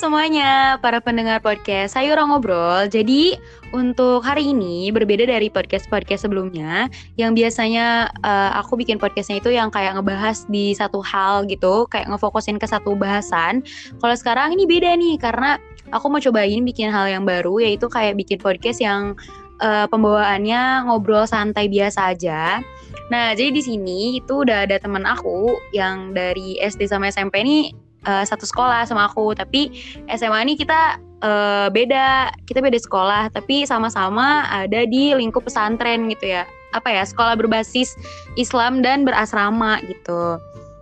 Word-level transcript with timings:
semuanya, 0.00 0.80
para 0.80 0.96
pendengar 0.96 1.44
podcast 1.44 1.92
Sayur 1.92 2.16
Ngobrol. 2.16 2.88
Jadi, 2.88 3.36
untuk 3.76 4.24
hari 4.24 4.48
ini 4.48 4.88
berbeda 4.88 5.28
dari 5.28 5.52
podcast-podcast 5.52 6.24
sebelumnya 6.24 6.88
yang 7.20 7.36
biasanya 7.36 8.08
uh, 8.24 8.56
aku 8.56 8.80
bikin 8.80 8.96
podcastnya 8.96 9.44
itu 9.44 9.52
yang 9.52 9.68
kayak 9.68 10.00
ngebahas 10.00 10.48
di 10.48 10.72
satu 10.72 11.04
hal 11.04 11.44
gitu, 11.52 11.84
kayak 11.92 12.08
ngefokusin 12.08 12.56
ke 12.56 12.64
satu 12.64 12.96
bahasan. 12.96 13.60
Kalau 14.00 14.16
sekarang 14.16 14.56
ini 14.56 14.64
beda 14.64 14.96
nih 14.96 15.20
karena 15.20 15.60
aku 15.92 16.08
mau 16.08 16.16
cobain 16.16 16.64
bikin 16.64 16.88
hal 16.88 17.04
yang 17.04 17.28
baru 17.28 17.60
yaitu 17.60 17.84
kayak 17.92 18.16
bikin 18.16 18.40
podcast 18.40 18.80
yang 18.80 19.12
uh, 19.60 19.84
pembawaannya 19.84 20.88
ngobrol 20.88 21.28
santai 21.28 21.68
biasa 21.68 22.16
aja. 22.16 22.64
Nah, 23.12 23.36
jadi 23.36 23.52
di 23.52 23.60
sini 23.60 24.16
itu 24.16 24.48
udah 24.48 24.64
ada 24.64 24.80
teman 24.80 25.04
aku 25.04 25.60
yang 25.76 26.16
dari 26.16 26.56
SD 26.56 26.88
sama 26.88 27.12
SMP 27.12 27.44
nih 27.44 27.89
uh, 28.06 28.24
satu 28.24 28.44
sekolah 28.46 28.86
sama 28.88 29.08
aku. 29.08 29.32
Tapi 29.36 29.72
SMA 30.12 30.38
ini 30.46 30.54
kita 30.56 31.00
uh, 31.24 31.68
beda. 31.72 32.32
Kita 32.46 32.60
beda 32.62 32.78
sekolah 32.80 33.32
tapi 33.32 33.64
sama-sama 33.68 34.46
ada 34.48 34.86
di 34.86 35.12
lingkup 35.16 35.44
pesantren 35.44 36.08
gitu 36.08 36.36
ya. 36.36 36.44
Apa 36.72 36.92
ya? 36.92 37.02
Sekolah 37.02 37.34
berbasis 37.36 37.96
Islam 38.38 38.80
dan 38.80 39.02
berasrama 39.04 39.82
gitu. 39.88 40.38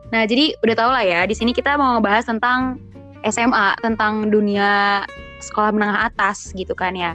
Nah 0.09 0.25
jadi 0.25 0.57
udah 0.65 0.75
tau 0.77 0.91
lah 0.93 1.05
ya 1.05 1.25
di 1.29 1.37
sini 1.37 1.53
kita 1.53 1.77
mau 1.77 2.01
ngebahas 2.01 2.29
tentang 2.29 2.81
SMA 3.27 3.77
tentang 3.85 4.33
dunia 4.33 5.05
sekolah 5.43 5.75
menengah 5.75 6.09
atas 6.09 6.55
gitu 6.57 6.73
kan 6.73 6.97
ya. 6.97 7.13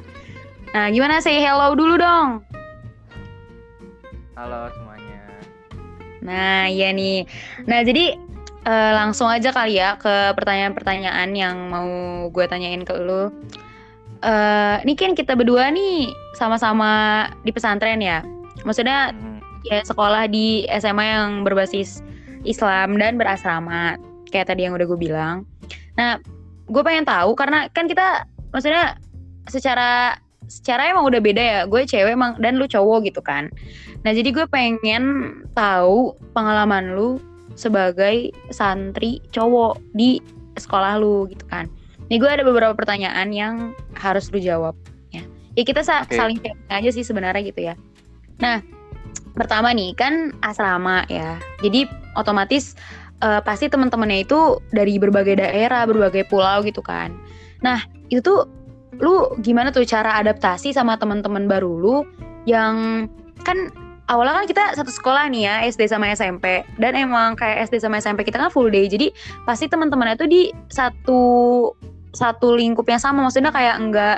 Nah 0.73 0.89
gimana 0.93 1.21
say 1.21 1.41
hello 1.41 1.73
dulu 1.73 1.97
dong. 1.97 2.45
Halo 4.37 4.69
semuanya. 4.73 5.21
Nah 6.21 6.69
iya 6.69 6.93
nih. 6.93 7.25
Nah 7.65 7.81
jadi 7.81 8.17
uh, 8.63 8.91
langsung 8.95 9.27
aja 9.27 9.51
kali 9.51 9.79
ya 9.79 9.95
ke 9.99 10.35
pertanyaan-pertanyaan 10.35 11.29
yang 11.35 11.55
mau 11.69 11.87
gue 12.31 12.45
tanyain 12.47 12.83
ke 12.83 12.93
lu. 12.97 13.29
Uh, 14.23 14.79
ini 14.87 14.95
kan 14.95 15.11
kita 15.11 15.35
berdua 15.35 15.67
nih 15.71 16.07
sama-sama 16.39 17.27
di 17.43 17.51
pesantren 17.51 17.99
ya. 17.99 18.23
Maksudnya 18.63 19.11
hmm. 19.11 19.67
ya 19.67 19.83
sekolah 19.83 20.31
di 20.31 20.63
SMA 20.79 21.03
yang 21.03 21.43
berbasis 21.43 21.99
Islam 22.47 22.95
dan 22.99 23.19
berasrama 23.19 23.99
kayak 24.31 24.51
tadi 24.51 24.67
yang 24.67 24.75
udah 24.75 24.87
gue 24.87 24.99
bilang. 24.99 25.43
Nah, 25.99 26.19
gue 26.71 26.83
pengen 26.83 27.03
tahu 27.03 27.35
karena 27.35 27.67
kan 27.75 27.85
kita 27.91 28.23
maksudnya 28.55 28.95
secara 29.51 30.15
secara 30.47 30.87
emang 30.87 31.03
udah 31.03 31.19
beda 31.19 31.43
ya. 31.43 31.59
Gue 31.67 31.83
cewek 31.83 32.15
emang 32.15 32.39
dan 32.39 32.55
lu 32.55 32.67
cowok 32.67 33.03
gitu 33.11 33.19
kan. 33.19 33.51
Nah, 34.07 34.11
jadi 34.15 34.31
gue 34.31 34.47
pengen 34.47 35.35
tahu 35.51 36.15
pengalaman 36.31 36.95
lu 36.95 37.19
sebagai 37.53 38.33
santri 38.49 39.21
cowok 39.33 39.79
di 39.93 40.19
sekolah 40.57 41.01
lu 41.01 41.29
gitu 41.29 41.45
kan. 41.49 41.69
Nih 42.09 42.19
gue 42.19 42.29
ada 42.29 42.43
beberapa 42.45 42.75
pertanyaan 42.75 43.33
yang 43.33 43.55
harus 43.97 44.29
lu 44.29 44.37
jawab 44.37 44.77
ya. 45.09 45.23
Ya 45.57 45.63
kita 45.63 45.81
sa 45.85 46.03
okay. 46.03 46.17
saling 46.17 46.37
sharing 46.41 46.69
aja 46.69 46.89
sih 46.93 47.05
sebenarnya 47.05 47.41
gitu 47.45 47.61
ya. 47.73 47.75
Nah, 48.41 48.61
pertama 49.33 49.73
nih 49.73 49.93
kan 49.97 50.33
asrama 50.45 51.05
ya. 51.09 51.37
Jadi 51.61 51.89
otomatis 52.17 52.77
uh, 53.21 53.41
pasti 53.41 53.69
teman-temannya 53.69 54.25
itu 54.25 54.61
dari 54.73 54.97
berbagai 55.01 55.39
daerah, 55.39 55.85
berbagai 55.87 56.27
pulau 56.29 56.61
gitu 56.65 56.81
kan. 56.81 57.13
Nah, 57.63 57.81
itu 58.11 58.21
tuh 58.21 58.45
lu 59.01 59.33
gimana 59.41 59.73
tuh 59.73 59.85
cara 59.89 60.21
adaptasi 60.21 60.69
sama 60.69 60.99
teman-teman 61.01 61.49
baru 61.49 61.71
lu 61.81 61.97
yang 62.45 63.07
kan 63.41 63.71
awalnya 64.11 64.43
kan 64.43 64.45
kita 64.49 64.63
satu 64.75 64.91
sekolah 64.91 65.31
nih 65.31 65.47
ya 65.47 65.55
SD 65.71 65.87
sama 65.87 66.11
SMP 66.11 66.67
dan 66.75 66.93
emang 66.97 67.39
kayak 67.39 67.71
SD 67.71 67.79
sama 67.83 68.03
SMP 68.03 68.27
kita 68.27 68.39
kan 68.39 68.51
full 68.51 68.67
day. 68.67 68.87
Jadi 68.91 69.15
pasti 69.47 69.71
teman-temannya 69.71 70.19
tuh 70.19 70.29
di 70.29 70.51
satu 70.67 71.21
satu 72.13 72.55
lingkup 72.55 72.85
yang 72.87 72.99
sama. 72.99 73.23
Maksudnya 73.23 73.51
kayak 73.55 73.75
enggak 73.79 74.17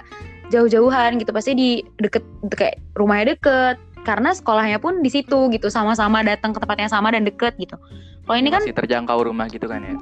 jauh-jauhan 0.50 1.22
gitu. 1.22 1.32
Pasti 1.32 1.52
di 1.54 1.70
deket 2.02 2.26
kayak 2.54 2.82
rumahnya 2.98 3.38
deket. 3.38 3.78
Karena 4.06 4.38
sekolahnya 4.38 4.78
pun 4.78 5.02
di 5.02 5.10
situ 5.10 5.50
gitu. 5.50 5.70
Sama-sama 5.70 6.22
datang 6.22 6.54
ke 6.54 6.62
tempat 6.62 6.78
yang 6.78 6.92
sama 6.92 7.10
dan 7.10 7.26
deket 7.26 7.58
gitu. 7.58 7.78
Kalau 8.26 8.38
ini 8.38 8.50
kan 8.50 8.62
masih 8.62 8.78
terjangkau 8.78 9.22
rumah 9.22 9.50
gitu 9.50 9.66
kan 9.70 9.82
ya? 9.82 9.98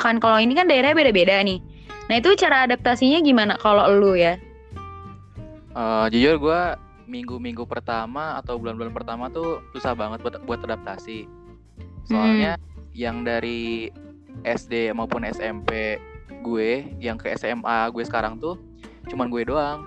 Kan. 0.00 0.20
Kalau 0.20 0.38
ini 0.40 0.52
kan 0.52 0.68
daerahnya 0.68 0.96
beda-beda 0.96 1.40
nih. 1.40 1.60
Nah 2.06 2.14
itu 2.22 2.38
cara 2.38 2.68
adaptasinya 2.68 3.18
gimana 3.20 3.58
kalau 3.58 3.88
lu 3.92 4.14
ya? 4.14 4.38
Uh, 5.76 6.08
jujur 6.08 6.40
gue 6.40 6.62
minggu-minggu 7.06 7.64
pertama 7.64 8.36
atau 8.38 8.58
bulan-bulan 8.58 8.92
pertama 8.92 9.30
tuh 9.30 9.62
susah 9.72 9.94
banget 9.94 10.20
buat 10.22 10.42
buat 10.44 10.60
adaptasi. 10.66 11.30
Soalnya 12.06 12.58
hmm. 12.58 12.66
yang 12.94 13.22
dari 13.22 13.90
SD 14.44 14.92
maupun 14.92 15.24
SMP 15.26 15.98
gue 16.42 16.70
yang 17.02 17.18
ke 17.18 17.34
SMA 17.34 17.90
gue 17.90 18.04
sekarang 18.06 18.38
tuh 18.38 18.58
cuman 19.10 19.30
gue 19.30 19.42
doang. 19.46 19.86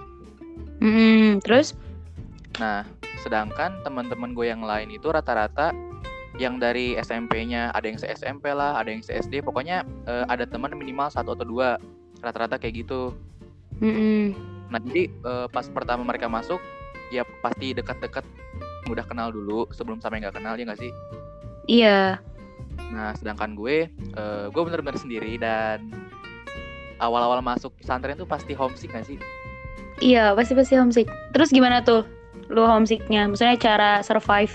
Hmm, 0.80 1.44
terus? 1.44 1.75
Nah, 2.59 2.88
sedangkan 3.19 3.84
teman-teman 3.84 4.31
gue 4.31 4.47
yang 4.47 4.63
lain 4.63 4.96
itu 4.96 5.12
rata-rata 5.12 5.75
yang 6.40 6.56
dari 6.56 6.96
SMP-nya 6.96 7.75
ada 7.75 7.84
yang 7.84 8.00
se 8.00 8.07
SMP 8.16 8.47
lah, 8.56 8.80
ada 8.80 8.88
yang 8.88 9.03
se 9.03 9.12
SD, 9.12 9.44
pokoknya 9.44 9.84
uh, 10.07 10.24
ada 10.31 10.47
teman 10.47 10.72
minimal 10.72 11.12
satu 11.12 11.36
atau 11.36 11.44
dua, 11.44 11.75
rata-rata 12.24 12.56
kayak 12.56 12.88
gitu. 12.88 13.12
Mm 13.84 13.91
-hmm. 13.91 14.24
Nah 14.72 14.80
jadi 14.80 15.03
uh, 15.28 15.47
pas 15.51 15.68
pertama 15.68 16.07
mereka 16.07 16.31
masuk, 16.31 16.63
ya 17.09 17.24
pasti 17.42 17.74
dekat-dekat 17.74 18.25
udah 18.90 19.06
kenal 19.06 19.30
dulu 19.30 19.70
sebelum 19.70 20.02
sampai 20.02 20.22
nggak 20.25 20.38
kenal 20.38 20.58
ya 20.58 20.66
nggak 20.66 20.81
sih? 20.81 20.92
Iya. 21.70 22.18
Nah 22.90 23.14
sedangkan 23.18 23.53
gue 23.53 23.90
uh, 24.18 24.50
gue 24.50 24.62
bener-bener 24.66 24.97
sendiri 24.97 25.38
dan 25.38 25.94
awal-awal 27.00 27.40
masuk 27.40 27.72
pesantren 27.80 28.19
tuh 28.19 28.28
pasti 28.28 28.52
homesick 28.53 28.92
gak 28.92 29.08
sih? 29.08 29.18
Iya 30.03 30.36
pasti 30.36 30.53
pasti 30.58 30.75
homesick. 30.75 31.08
Terus 31.31 31.50
gimana 31.53 31.84
tuh 31.84 32.03
lu 32.50 32.66
homesicknya? 32.66 33.30
Maksudnya 33.30 33.56
cara 33.59 33.92
survive? 34.03 34.52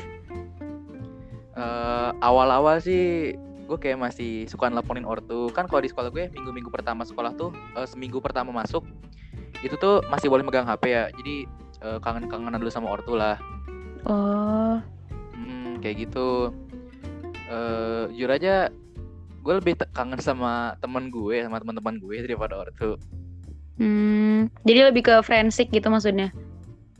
Uh, 1.54 2.10
awal-awal 2.18 2.82
sih 2.82 3.32
gue 3.64 3.78
kayak 3.80 3.96
masih 3.96 4.44
suka 4.50 4.68
nelponin 4.68 5.08
ortu. 5.08 5.48
Kan 5.54 5.70
kalau 5.70 5.80
di 5.80 5.88
sekolah 5.88 6.12
gue 6.12 6.28
minggu-minggu 6.34 6.68
pertama 6.68 7.06
sekolah 7.06 7.32
tuh 7.38 7.54
uh, 7.78 7.86
seminggu 7.88 8.20
pertama 8.20 8.52
masuk 8.52 8.84
itu 9.64 9.80
tuh 9.80 10.04
masih 10.12 10.28
boleh 10.28 10.44
megang 10.44 10.68
HP 10.68 10.92
ya. 10.92 11.08
Jadi 11.16 11.48
uh, 11.84 12.00
kangen-kangenan 12.00 12.58
dulu 12.58 12.72
sama 12.72 12.88
ortu 12.96 13.14
lah. 13.14 13.36
Oh. 14.08 14.80
Hmm, 15.36 15.78
kayak 15.84 16.08
gitu. 16.08 16.50
Uh, 17.44 18.08
jujur 18.16 18.32
aja 18.32 18.72
gue 19.44 19.54
lebih 19.60 19.76
kangen 19.92 20.16
sama 20.24 20.72
temen 20.80 21.12
gue 21.12 21.44
sama 21.44 21.60
teman-teman 21.60 22.00
gue 22.00 22.16
daripada 22.24 22.64
ortu. 22.64 22.96
Hmm, 23.76 24.48
jadi 24.64 24.88
lebih 24.88 25.04
ke 25.04 25.14
friendship 25.20 25.68
gitu 25.68 25.92
maksudnya? 25.92 26.32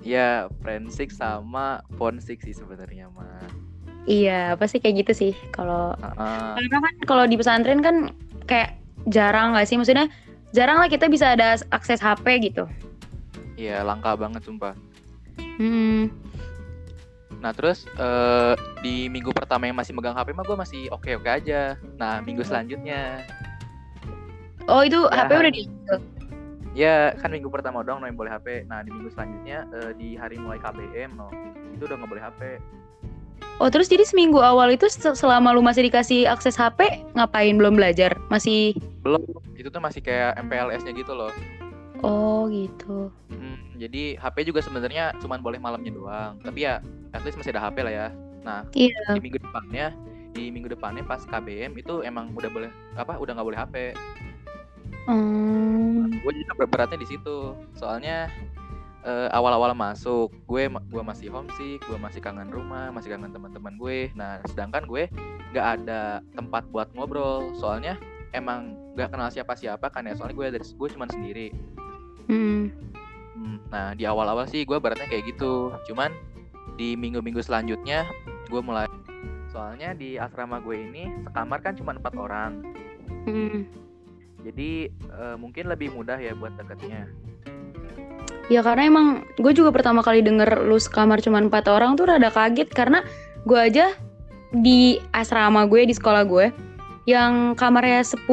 Ya, 0.04 0.52
friendship 0.60 1.08
sama 1.08 1.80
phonesick 1.96 2.44
sih 2.44 2.52
sebenarnya 2.52 3.08
mah. 3.16 3.48
Iya, 4.04 4.52
pasti 4.60 4.84
kayak 4.84 5.08
gitu 5.08 5.12
sih 5.16 5.32
kalau 5.48 5.96
uh, 5.96 6.52
karena 6.60 6.78
kan 6.84 6.94
kalau 7.08 7.24
di 7.24 7.40
pesantren 7.40 7.80
kan 7.80 8.12
kayak 8.44 8.76
jarang 9.08 9.56
gak 9.56 9.64
sih 9.64 9.80
maksudnya 9.80 10.12
jarang 10.52 10.76
lah 10.76 10.92
kita 10.92 11.08
bisa 11.08 11.32
ada 11.32 11.56
akses 11.72 12.04
HP 12.04 12.52
gitu. 12.52 12.68
Iya 13.54 13.86
langka 13.86 14.18
banget 14.18 14.42
sumpah. 14.42 14.74
Hmm. 15.38 16.10
Nah 17.38 17.52
terus 17.52 17.84
uh, 18.00 18.56
di 18.80 19.06
minggu 19.12 19.30
pertama 19.36 19.68
yang 19.68 19.76
masih 19.76 19.92
megang 19.92 20.16
HP 20.16 20.32
mah 20.32 20.44
gue 20.48 20.56
masih 20.56 20.82
oke 20.90 21.10
oke 21.20 21.28
aja. 21.28 21.76
Nah 22.00 22.24
minggu 22.24 22.42
selanjutnya. 22.42 23.22
Oh 24.64 24.80
itu 24.80 24.96
ya, 25.12 25.28
HP 25.28 25.30
udah 25.36 25.52
di. 25.52 25.62
Ya 26.74 26.96
kan 27.22 27.30
minggu 27.30 27.46
pertama 27.52 27.86
doang 27.86 28.02
no 28.02 28.08
yang 28.10 28.18
boleh 28.18 28.32
HP. 28.34 28.66
Nah 28.66 28.82
di 28.82 28.90
minggu 28.90 29.12
selanjutnya 29.14 29.68
uh, 29.70 29.92
di 29.94 30.18
hari 30.18 30.40
mulai 30.40 30.58
KBM 30.58 31.14
no 31.14 31.28
itu 31.74 31.86
udah 31.86 31.96
nggak 32.00 32.10
boleh 32.10 32.24
HP. 32.24 32.42
Oh 33.62 33.70
terus 33.70 33.86
jadi 33.86 34.02
seminggu 34.02 34.42
awal 34.42 34.74
itu 34.74 34.90
selama 34.90 35.54
lu 35.54 35.62
masih 35.62 35.86
dikasih 35.86 36.26
akses 36.26 36.58
HP 36.58 37.06
ngapain 37.14 37.54
belum 37.54 37.78
belajar? 37.78 38.18
Masih 38.26 38.74
belum. 39.06 39.22
Itu 39.54 39.70
tuh 39.70 39.78
masih 39.78 40.02
kayak 40.02 40.34
MPLS-nya 40.42 40.90
gitu 40.96 41.14
loh. 41.14 41.30
Oh 42.02 42.50
gitu. 42.50 43.14
Hmm, 43.30 43.53
jadi 43.76 44.16
HP 44.18 44.48
juga 44.48 44.60
sebenarnya 44.62 45.14
cuma 45.18 45.38
boleh 45.38 45.58
malamnya 45.58 45.92
doang. 45.92 46.38
Tapi 46.40 46.66
ya 46.66 46.80
at 47.12 47.22
least 47.22 47.38
masih 47.38 47.54
ada 47.54 47.62
HP 47.68 47.76
lah 47.82 47.92
ya. 47.92 48.06
Nah 48.44 48.60
iya. 48.76 49.14
di 49.14 49.20
minggu 49.20 49.38
depannya, 49.40 49.86
di 50.32 50.50
minggu 50.50 50.68
depannya 50.72 51.02
pas 51.06 51.22
KBM 51.24 51.78
itu 51.78 52.02
emang 52.06 52.32
udah 52.34 52.50
boleh 52.50 52.70
apa? 52.94 53.18
Udah 53.18 53.32
nggak 53.38 53.46
boleh 53.46 53.60
HP. 53.60 53.76
Hmm. 55.04 56.08
Gue 56.22 56.32
jadi 56.32 56.46
beratnya 56.64 56.98
di 56.98 57.08
situ. 57.08 57.52
Soalnya 57.76 58.32
uh, 59.04 59.28
awal-awal 59.34 59.76
masuk, 59.76 60.32
gue 60.48 60.70
gue 60.70 61.02
masih 61.02 61.28
homesick, 61.28 61.82
gue 61.84 61.98
masih 62.00 62.24
kangen 62.24 62.48
rumah, 62.48 62.88
masih 62.94 63.12
kangen 63.12 63.34
teman-teman 63.34 63.76
gue. 63.76 64.10
Nah 64.16 64.40
sedangkan 64.48 64.88
gue 64.88 65.10
nggak 65.52 65.66
ada 65.82 66.24
tempat 66.32 66.64
buat 66.72 66.88
ngobrol. 66.96 67.52
Soalnya 67.58 68.00
emang 68.32 68.74
nggak 68.96 69.12
kenal 69.12 69.28
siapa-siapa 69.28 69.92
kan 69.92 70.08
ya. 70.08 70.16
Soalnya 70.16 70.36
gue 70.36 70.46
dari 70.58 70.64
gue 70.64 70.88
cuma 70.94 71.06
sendiri 71.10 71.48
Hmm. 72.28 72.72
Nah 73.70 73.92
di 73.94 74.06
awal-awal 74.06 74.46
sih 74.48 74.64
gue 74.64 74.78
baratnya 74.78 75.08
kayak 75.10 75.34
gitu. 75.34 75.74
Cuman 75.90 76.14
di 76.74 76.98
minggu-minggu 76.98 77.42
selanjutnya 77.44 78.08
gue 78.50 78.60
mulai 78.60 78.90
soalnya 79.54 79.94
di 79.94 80.18
asrama 80.18 80.58
gue 80.58 80.74
ini 80.74 81.06
sekamar 81.30 81.62
kan 81.62 81.78
cuma 81.78 81.94
empat 81.94 82.14
orang. 82.18 82.62
Hmm. 83.28 83.68
Jadi 84.44 84.92
uh, 85.14 85.36
mungkin 85.40 85.70
lebih 85.70 85.94
mudah 85.94 86.18
ya 86.18 86.34
buat 86.36 86.52
deketnya. 86.58 87.08
Ya 88.52 88.60
karena 88.60 88.92
emang 88.92 89.06
gue 89.40 89.52
juga 89.56 89.72
pertama 89.72 90.04
kali 90.04 90.20
denger 90.20 90.68
lu 90.68 90.76
sekamar 90.76 91.24
cuma 91.24 91.40
empat 91.40 91.64
orang 91.70 91.96
tuh 91.96 92.04
rada 92.04 92.28
kaget 92.28 92.68
karena 92.68 93.00
gue 93.48 93.56
aja 93.56 93.88
di 94.52 95.00
asrama 95.16 95.64
gue 95.64 95.88
di 95.88 95.94
sekolah 95.96 96.28
gue 96.28 96.52
yang 97.04 97.52
kamarnya 97.56 98.04
10 98.04 98.28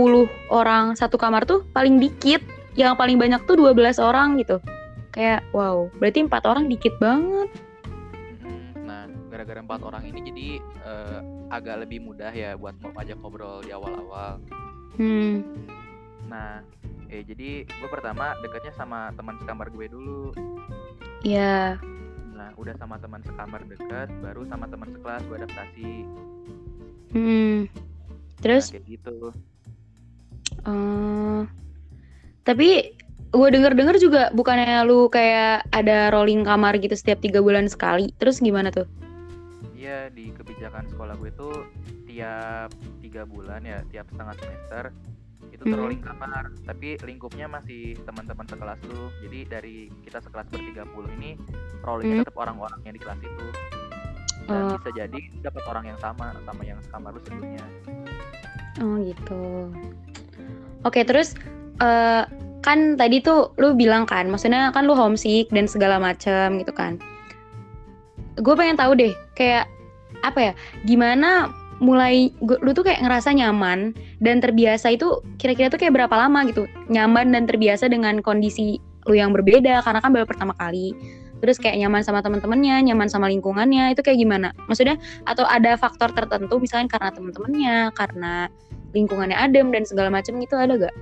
orang 0.51 0.95
satu 0.95 1.15
kamar 1.19 1.43
tuh 1.43 1.63
paling 1.75 1.99
dikit 1.99 2.39
yang 2.75 2.95
paling 2.95 3.19
banyak 3.19 3.39
tuh 3.43 3.59
12 3.59 3.99
orang 3.99 4.39
gitu 4.39 4.59
kayak 5.11 5.43
wow 5.51 5.91
berarti 5.99 6.23
empat 6.23 6.43
orang 6.47 6.71
dikit 6.71 6.95
banget. 6.97 7.51
Nah 8.79 9.07
gara-gara 9.27 9.59
empat 9.59 9.81
orang 9.83 10.03
ini 10.07 10.19
jadi 10.23 10.47
uh, 10.87 11.19
agak 11.51 11.83
lebih 11.87 11.99
mudah 11.99 12.31
ya 12.31 12.55
buat 12.55 12.75
mau 12.79 12.95
ajak 12.95 13.19
ngobrol 13.19 13.61
di 13.63 13.71
awal-awal. 13.75 14.39
Hmm. 14.99 15.43
nah 16.27 16.63
eh 17.11 17.23
jadi 17.27 17.67
gue 17.67 17.89
pertama 17.91 18.35
dekatnya 18.39 18.71
sama 18.75 19.11
teman 19.15 19.35
sekamar 19.43 19.67
gue 19.71 19.87
dulu. 19.91 20.31
Iya. 21.27 21.75
Yeah. 21.75 21.91
nah 22.31 22.49
udah 22.57 22.73
sama 22.79 22.97
teman 22.97 23.21
sekamar 23.21 23.61
dekat 23.67 24.09
baru 24.23 24.47
sama 24.47 24.65
teman 24.71 24.89
sekelas 24.95 25.21
gue 25.27 25.37
adaptasi. 25.37 25.93
Hmm. 27.11 27.67
Terus? 28.39 28.71
nah, 28.71 28.73
kayak 28.79 28.85
gitu. 28.87 29.17
Uh, 30.65 31.41
tapi 32.41 32.97
gue 33.31 33.47
denger 33.47 33.71
denger 33.71 33.95
juga 33.95 34.27
bukannya 34.35 34.83
lu 34.83 35.07
kayak 35.07 35.63
ada 35.71 36.11
rolling 36.11 36.43
kamar 36.43 36.75
gitu 36.83 36.91
setiap 36.91 37.23
tiga 37.23 37.39
bulan 37.39 37.71
sekali. 37.71 38.11
Terus 38.19 38.43
gimana 38.43 38.67
tuh? 38.71 38.83
Iya 39.71 40.11
di 40.11 40.35
kebijakan 40.35 40.91
sekolah 40.91 41.15
gue 41.15 41.31
tuh 41.39 41.63
tiap 42.05 42.75
tiga 42.99 43.23
bulan 43.23 43.63
ya 43.63 43.79
tiap 43.87 44.11
setengah 44.11 44.35
semester 44.35 44.83
itu 45.47 45.63
hmm. 45.63 45.75
rolling 45.79 46.01
kamar. 46.03 46.51
Tapi 46.67 46.99
lingkupnya 47.07 47.47
masih 47.47 47.95
teman-teman 48.03 48.45
sekelas 48.51 48.79
tuh 48.83 49.07
jadi 49.23 49.39
dari 49.47 49.87
kita 50.03 50.19
sekelas 50.19 50.51
bertiga 50.51 50.83
puluh 50.91 51.07
ini 51.15 51.39
rollingnya 51.87 52.21
hmm. 52.21 52.23
tetap 52.27 52.35
orang-orang 52.35 52.79
yang 52.83 52.93
di 52.93 53.01
kelas 53.01 53.19
itu. 53.23 53.47
Dan 54.51 54.59
uh. 54.59 54.75
bisa 54.75 54.89
jadi 54.91 55.19
dapat 55.39 55.63
orang 55.71 55.87
yang 55.87 55.99
sama 56.03 56.35
sama 56.43 56.61
yang 56.67 56.79
sekamar 56.83 57.15
lu 57.15 57.21
sebelumnya. 57.23 57.63
Oh 58.83 58.99
gitu. 58.99 59.71
Oke 60.83 61.05
terus 61.07 61.37
uh, 61.79 62.25
kan 62.61 62.95
tadi 62.95 63.21
tuh 63.21 63.53
lu 63.57 63.73
bilang 63.73 64.05
kan 64.05 64.29
maksudnya 64.29 64.69
kan 64.69 64.85
lu 64.85 64.93
homesick 64.93 65.49
dan 65.49 65.65
segala 65.65 65.97
macem 65.97 66.61
gitu 66.61 66.71
kan. 66.73 67.01
Gue 68.39 68.53
pengen 68.55 68.77
tahu 68.77 68.95
deh 68.95 69.13
kayak 69.35 69.65
apa 70.21 70.39
ya 70.39 70.53
gimana 70.85 71.49
mulai 71.81 72.29
gua, 72.45 72.61
lu 72.61 72.77
tuh 72.77 72.85
kayak 72.85 73.01
ngerasa 73.01 73.33
nyaman 73.33 73.97
dan 74.21 74.37
terbiasa 74.37 74.93
itu 74.93 75.25
kira-kira 75.41 75.73
tuh 75.73 75.81
kayak 75.81 75.97
berapa 75.97 76.13
lama 76.13 76.45
gitu? 76.45 76.69
Nyaman 76.93 77.33
dan 77.33 77.49
terbiasa 77.49 77.89
dengan 77.89 78.21
kondisi 78.21 78.77
lu 79.09 79.17
yang 79.17 79.33
berbeda 79.33 79.81
karena 79.81 79.99
kan 79.99 80.13
baru 80.13 80.29
pertama 80.29 80.53
kali. 80.61 80.93
Terus 81.41 81.57
kayak 81.57 81.81
nyaman 81.81 82.05
sama 82.05 82.21
teman-temannya 82.21 82.85
nyaman 82.85 83.09
sama 83.09 83.25
lingkungannya 83.33 83.97
itu 83.97 84.05
kayak 84.05 84.21
gimana? 84.21 84.53
Maksudnya 84.69 85.01
atau 85.25 85.41
ada 85.49 85.73
faktor 85.73 86.13
tertentu 86.13 86.61
misalnya 86.61 86.85
karena 86.85 87.09
teman-temannya 87.09 87.75
karena 87.97 88.33
lingkungannya 88.93 89.33
adem 89.33 89.73
dan 89.73 89.81
segala 89.81 90.13
macam 90.13 90.37
gitu 90.37 90.53
ada 90.53 90.77
gak? 90.77 90.95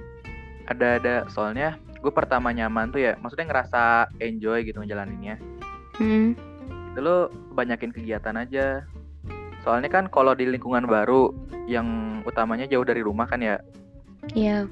Ada 0.69 1.01
ada 1.01 1.16
soalnya 1.33 1.75
gue 2.00 2.13
pertama 2.13 2.54
nyaman 2.54 2.94
tuh 2.94 3.01
ya 3.04 3.18
maksudnya 3.19 3.50
ngerasa 3.50 4.13
enjoy 4.21 4.63
gitu 4.63 4.80
ngejalaninnya. 4.80 5.42
Hmm. 5.98 6.38
Itu 6.94 7.00
lo 7.01 7.33
banyakin 7.57 7.92
kegiatan 7.92 8.38
aja 8.39 8.86
Soalnya 9.63 9.92
kan 9.92 10.07
kalau 10.07 10.31
di 10.36 10.48
lingkungan 10.48 10.88
baru 10.88 11.36
yang 11.68 12.19
utamanya 12.24 12.66
jauh 12.66 12.88
dari 12.88 13.04
rumah 13.04 13.27
kan 13.27 13.44
ya. 13.44 13.60
Iya. 14.31 14.68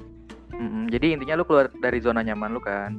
Mm-mm, 0.57 0.89
jadi 0.89 1.19
intinya 1.19 1.37
lu 1.37 1.45
keluar 1.45 1.67
dari 1.83 1.99
zona 1.99 2.23
nyaman 2.23 2.55
lu 2.55 2.61
kan. 2.63 2.97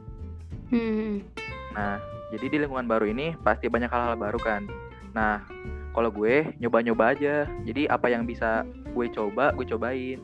Hmm. 0.69 1.25
Nah, 1.73 1.97
jadi 2.31 2.47
di 2.53 2.57
lingkungan 2.61 2.87
baru 2.87 3.09
ini 3.09 3.35
pasti 3.41 3.73
banyak 3.73 3.89
hal-hal 3.89 4.21
baru 4.21 4.39
kan. 4.39 4.69
Nah, 5.17 5.43
kalau 5.97 6.13
gue 6.13 6.53
nyoba-nyoba 6.61 7.17
aja. 7.17 7.49
Jadi 7.65 7.89
apa 7.89 8.13
yang 8.13 8.29
bisa 8.29 8.69
gue 8.93 9.07
coba, 9.11 9.57
gue 9.57 9.65
cobain. 9.65 10.21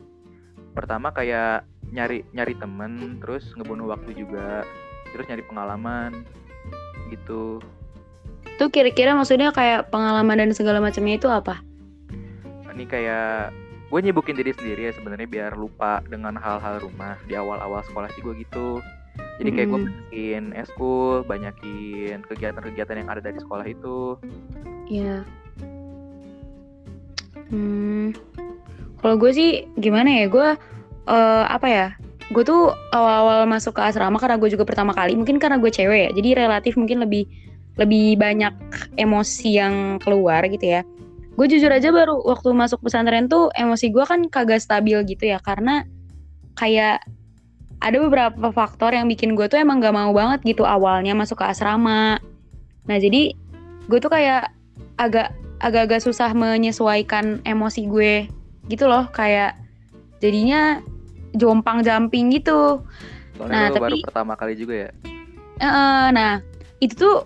Pertama 0.77 1.09
kayak 1.09 1.65
nyari 1.95 2.27
nyari 2.35 2.53
temen, 2.59 3.23
terus 3.23 3.47
ngebunuh 3.55 3.87
waktu 3.87 4.11
juga, 4.13 4.67
terus 5.15 5.25
nyari 5.31 5.43
pengalaman 5.47 6.27
gitu 7.07 7.63
tuh 8.55 8.71
kira-kira 8.71 9.11
maksudnya 9.15 9.51
kayak 9.51 9.91
pengalaman 9.91 10.39
dan 10.39 10.51
segala 10.55 10.79
macamnya 10.79 11.19
itu 11.19 11.27
apa? 11.27 11.59
Ini 12.75 12.85
kayak 12.87 13.55
gue 13.87 13.99
nyibukin 14.01 14.35
diri 14.35 14.51
sendiri 14.51 14.91
ya 14.91 14.93
sebenarnya 14.95 15.27
biar 15.27 15.51
lupa 15.55 16.03
dengan 16.07 16.35
hal-hal 16.35 16.83
rumah 16.83 17.15
di 17.27 17.35
awal-awal 17.39 17.83
sekolah 17.87 18.11
sih 18.15 18.23
gue 18.23 18.35
gitu. 18.43 18.79
Jadi 19.39 19.49
kayak 19.51 19.67
gue 19.71 19.79
banyakin 19.83 20.43
eskul, 20.55 21.23
banyakin 21.23 22.23
kegiatan-kegiatan 22.27 22.99
yang 22.99 23.09
ada 23.11 23.21
dari 23.23 23.39
sekolah 23.39 23.65
itu. 23.67 24.19
Iya. 24.91 25.23
Hmm. 27.51 28.11
Kalau 28.99 29.15
gue 29.19 29.31
sih 29.31 29.67
gimana 29.79 30.23
ya? 30.23 30.25
Gue 30.27 30.55
uh, 31.09 31.45
apa 31.49 31.67
ya? 31.67 31.87
Gue 32.33 32.41
tuh 32.41 32.73
awal-awal 32.89 33.45
masuk 33.45 33.77
ke 33.77 33.81
asrama 33.85 34.17
karena 34.17 34.41
gue 34.41 34.49
juga 34.49 34.65
pertama 34.65 34.91
kali. 34.93 35.13
Mungkin 35.13 35.37
karena 35.37 35.61
gue 35.61 35.69
cewek 35.69 35.99
ya. 35.99 36.11
Jadi 36.13 36.29
relatif 36.33 36.73
mungkin 36.75 37.05
lebih 37.05 37.29
lebih 37.75 38.15
banyak 38.15 38.53
emosi 38.95 39.59
yang 39.59 39.99
keluar 39.99 40.43
gitu 40.47 40.79
ya 40.79 40.81
gue 41.35 41.45
jujur 41.51 41.67
aja 41.67 41.91
baru 41.91 42.23
waktu 42.23 42.55
masuk 42.55 42.79
pesantren 42.79 43.27
tuh 43.27 43.51
emosi 43.51 43.91
gue 43.91 44.03
kan 44.07 44.23
kagak 44.31 44.63
stabil 44.63 44.95
gitu 45.03 45.27
ya 45.27 45.43
karena 45.43 45.83
kayak 46.55 47.03
ada 47.83 47.97
beberapa 47.99 48.55
faktor 48.55 48.95
yang 48.95 49.11
bikin 49.11 49.35
gue 49.35 49.51
tuh 49.51 49.59
emang 49.59 49.83
gak 49.83 49.91
mau 49.91 50.15
banget 50.15 50.47
gitu 50.47 50.63
awalnya 50.63 51.11
masuk 51.11 51.43
ke 51.43 51.45
asrama 51.51 52.23
nah 52.87 52.97
jadi 52.97 53.35
gue 53.91 53.99
tuh 53.99 54.07
kayak 54.07 54.47
agak 54.95 55.35
agak-agak 55.59 55.99
susah 55.99 56.31
menyesuaikan 56.31 57.43
emosi 57.43 57.91
gue 57.91 58.31
gitu 58.71 58.87
loh 58.87 59.11
kayak 59.11 59.59
jadinya 60.23 60.79
jompang 61.35 61.85
jamping 61.85 62.31
gitu. 62.33 62.81
Soalnya 63.35 63.53
nah 63.53 63.67
tapi 63.71 63.83
baru 63.83 63.95
pertama 64.03 64.33
kali 64.39 64.55
juga 64.55 64.87
ya? 64.87 64.91
Uh, 65.59 66.07
nah 66.11 66.31
itu 66.83 66.95
tuh 66.95 67.17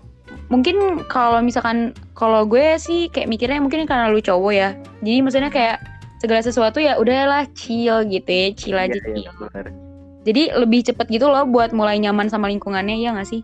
mungkin 0.50 1.02
kalau 1.10 1.42
misalkan 1.42 1.94
kalau 2.14 2.46
gue 2.46 2.78
sih 2.78 3.10
kayak 3.10 3.30
mikirnya 3.30 3.62
mungkin 3.62 3.86
karena 3.86 4.10
lu 4.10 4.22
cowok 4.22 4.52
ya. 4.54 4.70
Jadi 5.02 5.18
maksudnya 5.22 5.50
kayak 5.50 5.78
segala 6.20 6.40
sesuatu 6.44 6.78
ya 6.78 7.00
udahlah 7.00 7.48
chill 7.56 8.04
gitu 8.04 8.28
ya 8.28 8.46
chill 8.52 8.76
iya, 8.76 8.86
aja 8.92 8.98
iya, 9.00 9.04
chill. 9.08 9.24
iya, 9.24 9.72
jadi 10.20 10.42
lebih 10.52 10.84
cepet 10.84 11.08
gitu 11.08 11.32
loh 11.32 11.48
buat 11.48 11.72
mulai 11.72 11.96
nyaman 11.96 12.28
sama 12.28 12.52
lingkungannya 12.52 13.00
ya 13.00 13.16
gak 13.16 13.24
sih? 13.24 13.40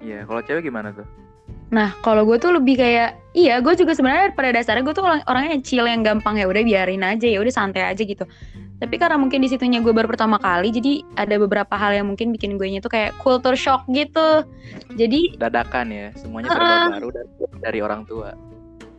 Iya 0.00 0.24
kalau 0.24 0.40
cewek 0.40 0.72
gimana 0.72 0.96
tuh 0.96 1.04
nah 1.74 1.90
kalau 2.06 2.22
gue 2.22 2.38
tuh 2.38 2.54
lebih 2.54 2.78
kayak 2.78 3.18
iya 3.34 3.58
gue 3.58 3.74
juga 3.74 3.98
sebenarnya 3.98 4.30
pada 4.38 4.54
dasarnya 4.54 4.86
gue 4.86 4.94
tuh 4.94 5.02
orang 5.02 5.26
orangnya 5.26 5.58
chill 5.66 5.84
yang 5.90 6.06
gampang 6.06 6.38
ya 6.38 6.46
udah 6.46 6.62
biarin 6.62 7.02
aja 7.02 7.26
ya 7.26 7.42
udah 7.42 7.50
santai 7.50 7.82
aja 7.82 8.00
gitu. 8.06 8.22
Tapi 8.78 8.94
karena 8.98 9.16
mungkin 9.16 9.38
di 9.38 9.48
situnya 9.50 9.78
gue 9.82 9.94
baru 9.94 10.10
pertama 10.10 10.36
kali 10.38 10.70
jadi 10.74 11.02
ada 11.14 11.38
beberapa 11.38 11.74
hal 11.78 11.94
yang 11.94 12.10
mungkin 12.10 12.34
bikin 12.34 12.58
gue 12.58 12.66
nya 12.70 12.82
tuh 12.82 12.90
kayak 12.90 13.14
culture 13.22 13.58
shock 13.58 13.86
gitu. 13.90 14.46
Jadi 14.94 15.38
dadakan 15.38 15.90
ya 15.90 16.06
semuanya 16.18 16.50
uh, 16.50 16.90
baru 16.98 17.08
dari, 17.10 17.30
dari 17.62 17.78
orang 17.82 18.02
tua. 18.06 18.34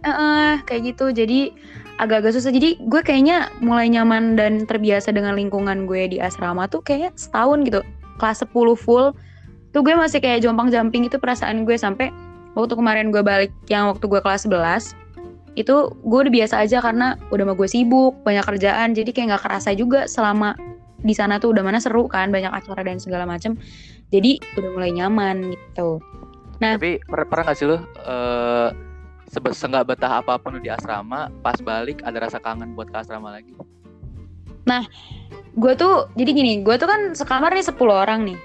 Uh, 0.03 0.09
uh, 0.09 0.51
kayak 0.63 0.95
gitu. 0.95 1.11
Jadi 1.11 1.51
agak-agak 1.99 2.39
susah. 2.39 2.51
Jadi 2.55 2.79
gue 2.87 3.01
kayaknya 3.03 3.51
mulai 3.59 3.91
nyaman 3.91 4.39
dan 4.39 4.63
terbiasa 4.63 5.11
dengan 5.11 5.35
lingkungan 5.35 5.87
gue 5.87 6.11
di 6.11 6.17
asrama 6.23 6.67
tuh 6.71 6.83
kayak 6.83 7.15
setahun 7.19 7.63
gitu. 7.67 7.79
Kelas 8.15 8.43
10 8.47 8.51
full. 8.79 9.11
Tuh 9.75 9.81
gue 9.83 9.91
masih 9.91 10.23
kayak 10.23 10.39
jompang 10.39 10.71
jamping 10.71 11.03
gitu 11.03 11.19
perasaan 11.19 11.67
gue 11.67 11.75
sampai 11.75 12.09
waktu 12.55 12.73
kemarin 12.73 13.11
gue 13.11 13.21
balik 13.21 13.51
yang 13.67 13.91
waktu 13.91 14.07
gue 14.07 14.19
kelas 14.23 14.47
11 14.47 14.95
itu 15.55 15.75
gue 15.91 16.19
udah 16.27 16.33
biasa 16.33 16.55
aja 16.67 16.83
karena 16.83 17.15
udah 17.31 17.43
mah 17.47 17.55
gue 17.55 17.67
sibuk 17.67 18.15
banyak 18.27 18.43
kerjaan 18.43 18.91
jadi 18.91 19.09
kayak 19.11 19.27
nggak 19.35 19.43
kerasa 19.47 19.71
juga 19.71 20.07
selama 20.07 20.55
di 20.99 21.13
sana 21.15 21.39
tuh 21.39 21.55
udah 21.55 21.63
mana 21.63 21.79
seru 21.79 22.07
kan 22.11 22.31
banyak 22.31 22.51
acara 22.51 22.81
dan 22.83 22.99
segala 22.99 23.23
macem 23.23 23.55
jadi 24.09 24.39
udah 24.57 24.69
mulai 24.73 24.91
nyaman 24.95 25.53
gitu. 25.53 25.99
Nah 26.59 26.79
tapi 26.79 27.03
pernah, 27.03 27.27
pernah 27.27 27.43
gak 27.51 27.57
sih 27.59 27.67
lo 27.67 27.77
uh, 27.77 28.69
senggak 29.51 29.91
betah 29.91 30.23
apa 30.23 30.39
pun 30.39 30.59
di 30.59 30.71
asrama 30.71 31.27
pas 31.43 31.59
balik 31.59 31.99
ada 32.03 32.23
rasa 32.23 32.39
kangen 32.39 32.75
buat 32.75 32.91
ke 32.91 32.97
asrama 32.99 33.31
lagi? 33.35 33.51
Nah 34.67 34.83
gue 35.55 35.73
tuh 35.75 36.11
jadi 36.19 36.31
gini 36.35 36.53
gue 36.63 36.75
tuh 36.75 36.87
kan 36.87 37.15
sekamar 37.15 37.55
nih 37.55 37.63
10 37.63 37.79
orang 37.87 38.27
nih 38.27 38.39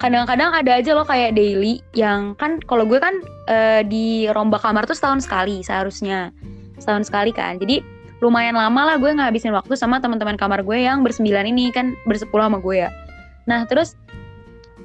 kadang-kadang 0.00 0.50
ada 0.56 0.80
aja 0.80 0.96
loh 0.96 1.04
kayak 1.04 1.36
daily 1.36 1.84
yang 1.92 2.32
kan 2.40 2.56
kalau 2.64 2.88
gue 2.88 2.96
kan 2.96 3.20
uh, 3.52 3.84
di 3.84 4.24
rombak 4.32 4.64
kamar 4.64 4.88
tuh 4.88 4.96
setahun 4.96 5.28
sekali 5.28 5.60
seharusnya. 5.60 6.32
Setahun 6.80 7.12
sekali 7.12 7.30
kan. 7.36 7.60
Jadi 7.60 7.84
lumayan 8.24 8.56
lama 8.56 8.88
lah 8.88 8.96
gue 8.96 9.12
ngabisin 9.12 9.52
waktu 9.52 9.76
sama 9.76 10.00
teman-teman 10.00 10.40
kamar 10.40 10.64
gue 10.64 10.80
yang 10.80 11.04
bersembilan 11.04 11.44
ini 11.44 11.68
kan 11.68 11.92
bersepuluh 12.08 12.48
sama 12.48 12.58
gue 12.64 12.88
ya. 12.88 12.90
Nah 13.44 13.68
terus 13.68 13.94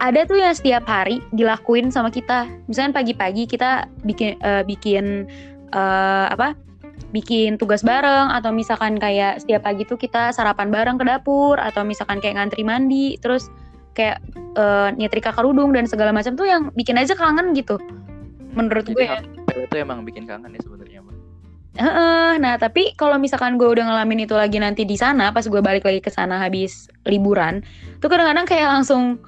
ada 0.04 0.28
tuh 0.28 0.36
yang 0.36 0.52
setiap 0.52 0.84
hari 0.84 1.24
dilakuin 1.32 1.88
sama 1.88 2.12
kita. 2.12 2.52
Misalnya 2.68 3.00
pagi-pagi 3.00 3.48
kita 3.48 3.88
bikin 4.04 4.36
uh, 4.44 4.68
bikin 4.68 5.32
uh, 5.72 6.28
apa 6.28 6.60
bikin 7.16 7.56
tugas 7.56 7.80
bareng 7.80 8.28
atau 8.36 8.52
misalkan 8.52 9.00
kayak 9.00 9.40
setiap 9.40 9.64
pagi 9.64 9.88
tuh 9.88 9.96
kita 9.96 10.36
sarapan 10.36 10.68
bareng 10.68 11.00
ke 11.00 11.08
dapur 11.08 11.56
atau 11.56 11.88
misalkan 11.88 12.20
kayak 12.20 12.36
ngantri 12.36 12.68
mandi 12.68 13.16
terus 13.24 13.48
kayak 13.96 14.20
uh, 14.60 14.92
nyetrika 14.94 15.32
kerudung 15.32 15.72
dan 15.72 15.88
segala 15.88 16.12
macam 16.12 16.36
tuh 16.36 16.46
yang 16.46 16.70
bikin 16.76 17.00
aja 17.00 17.16
kangen 17.16 17.56
gitu 17.56 17.80
menurut 18.56 18.86
Jadi 18.88 18.96
gue 18.96 19.06
ya. 19.08 19.20
itu 19.56 19.76
emang 19.80 20.04
bikin 20.04 20.28
kangen 20.28 20.52
ya 20.52 20.62
sebenarnya. 20.64 21.00
Heeh, 21.76 22.40
nah 22.40 22.56
tapi 22.56 22.96
kalau 22.96 23.20
misalkan 23.20 23.60
gue 23.60 23.68
udah 23.68 23.84
ngalamin 23.84 24.24
itu 24.24 24.32
lagi 24.32 24.64
nanti 24.64 24.88
di 24.88 24.96
sana 24.96 25.36
pas 25.36 25.44
gue 25.44 25.60
balik 25.60 25.84
lagi 25.84 26.00
ke 26.00 26.08
sana 26.08 26.40
habis 26.40 26.88
liburan 27.04 27.60
tuh 28.00 28.08
kadang-kadang 28.08 28.48
kayak 28.48 28.72
langsung 28.72 29.20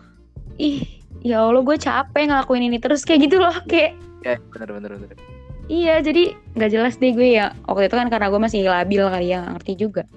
ih 0.56 0.80
ya 1.28 1.44
allah 1.44 1.60
gue 1.60 1.76
capek 1.76 2.32
ngelakuin 2.32 2.72
ini 2.72 2.80
terus 2.80 3.04
kayak 3.04 3.28
gitu 3.28 3.44
loh 3.44 3.52
kayak 3.68 4.00
ya 4.24 4.40
bener 4.56 4.70
bener 4.80 4.92
bener 4.96 5.20
Iya, 5.68 6.00
jadi 6.00 6.32
nggak 6.56 6.72
jelas 6.72 6.96
deh 6.96 7.12
gue 7.12 7.36
ya. 7.36 7.52
Waktu 7.68 7.92
itu 7.92 7.96
kan 8.00 8.08
karena 8.08 8.32
gue 8.32 8.40
masih 8.40 8.72
labil 8.72 9.04
kali 9.04 9.36
ya, 9.36 9.52
ngerti 9.52 9.76
juga. 9.76 10.08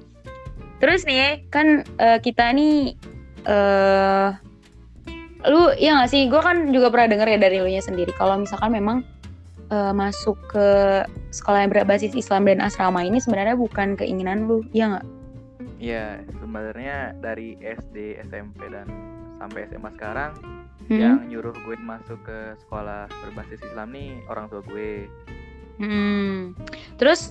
Terus 0.78 1.02
nih, 1.02 1.42
kan 1.50 1.83
eh, 1.99 2.23
kita 2.23 2.54
nih, 2.54 2.95
eh 3.47 4.28
lu 5.49 5.73
ya 5.80 6.00
nggak 6.00 6.11
sih? 6.11 6.28
Gue 6.28 6.40
kan 6.44 6.68
juga 6.73 6.92
pernah 6.92 7.09
denger 7.16 7.28
ya 7.32 7.38
dari 7.40 7.56
lu 7.61 7.68
nya 7.68 7.80
sendiri. 7.80 8.12
Kalau 8.16 8.37
misalkan 8.37 8.73
memang 8.76 9.06
eh, 9.73 9.92
masuk 9.97 10.37
ke 10.50 10.68
sekolah 11.32 11.64
yang 11.64 11.73
berbasis 11.73 12.12
Islam 12.12 12.44
dan 12.44 12.61
asrama 12.61 13.00
ini 13.06 13.23
sebenarnya 13.23 13.56
bukan 13.56 13.97
keinginan 13.97 14.50
lu, 14.50 14.66
ya 14.75 14.92
nggak? 14.92 15.06
Iya, 15.80 16.20
sebenarnya 16.37 17.16
dari 17.25 17.56
SD, 17.56 18.20
SMP 18.28 18.68
dan 18.68 18.85
sampai 19.40 19.64
SMA 19.73 19.88
sekarang 19.97 20.37
Hmm? 20.90 20.99
yang 20.99 21.18
nyuruh 21.30 21.54
gue 21.62 21.78
masuk 21.78 22.18
ke 22.26 22.59
sekolah 22.66 23.06
berbasis 23.23 23.62
Islam 23.62 23.94
nih 23.94 24.11
orang 24.26 24.50
tua 24.50 24.59
gue. 24.66 25.06
Hmm. 25.78 26.59
Terus 26.99 27.30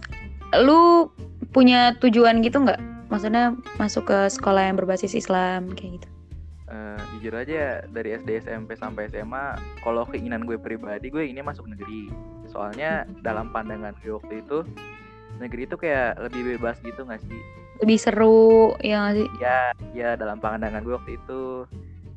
lu 0.63 1.11
punya 1.51 1.91
tujuan 1.99 2.39
gitu 2.39 2.63
nggak? 2.63 2.79
Maksudnya 3.09 3.57
masuk 3.75 4.05
ke 4.05 4.19
sekolah 4.29 4.69
yang 4.69 4.77
berbasis 4.77 5.17
Islam 5.17 5.73
kayak 5.73 6.01
gitu? 6.01 6.09
Eh, 6.69 7.01
jujur 7.17 7.33
aja 7.33 7.81
dari 7.89 8.13
SD, 8.13 8.45
SMP 8.45 8.77
sampai 8.77 9.09
SMA, 9.09 9.57
kalau 9.81 10.05
keinginan 10.05 10.45
gue 10.45 10.55
pribadi 10.55 11.09
gue 11.09 11.25
ini 11.25 11.41
masuk 11.41 11.65
negeri. 11.65 12.13
Soalnya 12.45 13.09
dalam 13.25 13.49
pandangan 13.49 13.97
gue 13.99 14.13
waktu 14.13 14.45
itu 14.45 14.61
negeri 15.41 15.65
itu 15.65 15.75
kayak 15.75 16.21
lebih 16.21 16.55
bebas 16.55 16.77
gitu 16.79 17.01
nggak 17.01 17.21
sih? 17.25 17.41
Lebih 17.81 17.97
seru 17.97 18.77
ya 18.85 19.01
nggak 19.01 19.15
sih? 19.17 19.27
Ya, 19.41 19.59
ya 19.97 20.09
dalam 20.13 20.37
pandangan 20.37 20.85
gue 20.85 20.93
waktu 20.93 21.17
itu. 21.17 21.65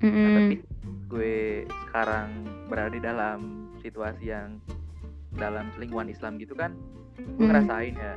Nah, 0.02 0.04
Mm-mm. 0.04 0.36
tapi 0.36 0.54
gue 1.08 1.34
sekarang 1.88 2.28
berada 2.68 2.92
di 2.92 3.00
dalam 3.00 3.38
situasi 3.80 4.28
yang 4.28 4.60
dalam 5.32 5.72
lingkungan 5.80 6.12
Islam 6.12 6.36
gitu 6.36 6.52
kan, 6.52 6.76
gue 7.16 7.40
Hmm. 7.40 7.48
ngerasain 7.48 7.94
ya. 7.96 8.14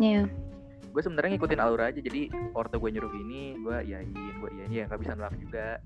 Iya. 0.00 0.22
Gue 0.92 1.00
sebenarnya 1.00 1.30
ngikutin 1.34 1.60
alur 1.60 1.80
aja, 1.80 1.96
jadi 1.96 2.28
ortu 2.52 2.76
gue 2.76 2.90
nyuruh 2.92 3.12
ini, 3.16 3.56
gue 3.56 3.76
iyain, 3.88 4.12
gue 4.12 4.50
iyain, 4.52 4.68
ya 4.70 4.84
nggak 4.84 5.00
bisa 5.00 5.16
nolak 5.16 5.32
juga. 5.40 5.80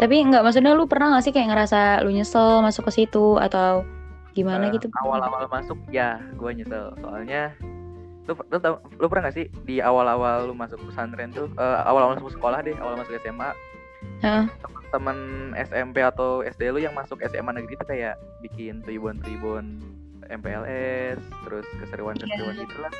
Tapi 0.00 0.16
nggak 0.24 0.42
maksudnya 0.42 0.72
lu 0.72 0.88
pernah 0.88 1.12
nggak 1.14 1.24
sih 1.28 1.32
kayak 1.36 1.52
ngerasa 1.52 2.00
lu 2.02 2.10
nyesel 2.10 2.64
masuk 2.64 2.88
ke 2.88 3.04
situ 3.04 3.36
atau 3.36 3.84
gimana 4.32 4.72
Eh, 4.72 4.80
gitu? 4.80 4.88
Awal-awal 4.96 5.46
masuk, 5.46 5.78
ya 5.92 6.18
gue 6.34 6.50
nyesel, 6.56 6.96
soalnya 6.98 7.52
lu, 8.24 8.32
lu, 8.48 8.58
tau- 8.58 8.80
lu 8.96 9.06
pernah 9.12 9.28
gak 9.28 9.36
sih 9.36 9.46
di 9.68 9.84
awal-awal 9.84 10.48
lu 10.48 10.56
masuk 10.56 10.80
pesantren 10.88 11.28
tuh, 11.30 11.52
eh, 11.54 11.78
awal-awal 11.84 12.16
masuk 12.16 12.32
sekolah 12.32 12.64
deh, 12.64 12.74
awal 12.80 12.96
masuk 12.96 13.20
SMA, 13.20 13.52
Heeh. 14.24 14.44
teman 14.88 15.18
SMP 15.52 16.00
atau 16.00 16.40
SD 16.40 16.72
lu 16.72 16.80
yang 16.80 16.96
masuk 16.96 17.20
SMA 17.20 17.52
negeri 17.52 17.76
itu 17.76 17.84
kayak 17.84 18.16
bikin 18.40 18.80
tribun-tribun 18.80 19.84
MPLS, 20.32 21.20
terus 21.44 21.68
keseruan-keseruan 21.76 22.56
gitu 22.56 22.80
lah. 22.80 22.92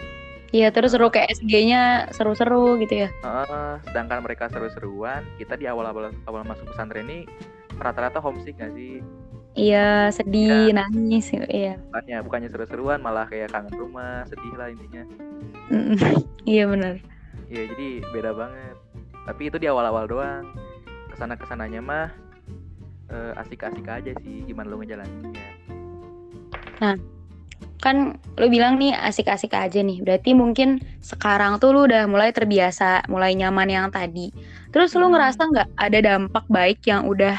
Iya 0.54 0.70
terus 0.70 0.94
seru 0.94 1.10
kayak 1.10 1.34
SG-nya 1.34 2.14
seru-seru 2.14 2.78
gitu 2.78 3.02
ya? 3.02 3.08
Heeh, 3.26 3.72
sedangkan 3.90 4.22
mereka 4.22 4.46
seru-seruan, 4.46 5.26
kita 5.34 5.58
di 5.58 5.66
awal-awal 5.66 6.14
awal 6.30 6.46
masuk 6.46 6.70
pesantren 6.70 7.10
ini 7.10 7.26
rata-rata 7.74 8.22
homesick 8.22 8.54
gak 8.62 8.70
sih? 8.78 9.02
Iya 9.58 10.14
sedih 10.14 10.70
nangis 10.70 11.26
gitu, 11.26 11.42
iya. 11.50 11.74
Bukannya, 11.90 12.18
bukannya 12.22 12.48
seru-seruan, 12.54 13.02
malah 13.02 13.26
kayak 13.26 13.50
kangen 13.50 13.74
rumah, 13.74 14.22
sedih 14.30 14.54
lah 14.54 14.70
intinya. 14.70 15.02
Iya 16.44 16.68
benar. 16.68 17.00
Iya, 17.48 17.72
jadi 17.72 17.88
beda 18.12 18.30
banget. 18.36 18.76
Tapi 19.24 19.42
itu 19.48 19.56
di 19.56 19.66
awal-awal 19.66 20.04
doang. 20.06 20.44
Ke 21.08 21.14
sana 21.16 21.40
ke 21.40 21.48
sananya 21.48 21.80
mah 21.80 22.12
eh, 23.08 23.32
asik-asik 23.40 23.88
aja 23.88 24.12
sih, 24.20 24.44
gimana 24.44 24.68
lu 24.70 24.84
ngejalaninnya. 24.84 25.48
Kan 27.84 28.16
lu 28.40 28.48
bilang 28.48 28.80
nih 28.80 28.96
asik-asik 28.96 29.52
aja 29.52 29.84
nih. 29.84 30.00
Berarti 30.00 30.32
mungkin 30.32 30.80
sekarang 31.04 31.60
tuh 31.60 31.76
lu 31.76 31.84
udah 31.84 32.08
mulai 32.08 32.32
terbiasa, 32.32 33.04
mulai 33.12 33.36
nyaman 33.36 33.68
yang 33.68 33.86
tadi. 33.92 34.32
Terus 34.72 34.96
lu 34.96 35.04
Hmm. 35.06 35.12
ngerasa 35.12 35.44
nggak 35.44 35.68
ada 35.76 35.98
dampak 36.00 36.44
baik 36.48 36.80
yang 36.88 37.04
udah 37.04 37.36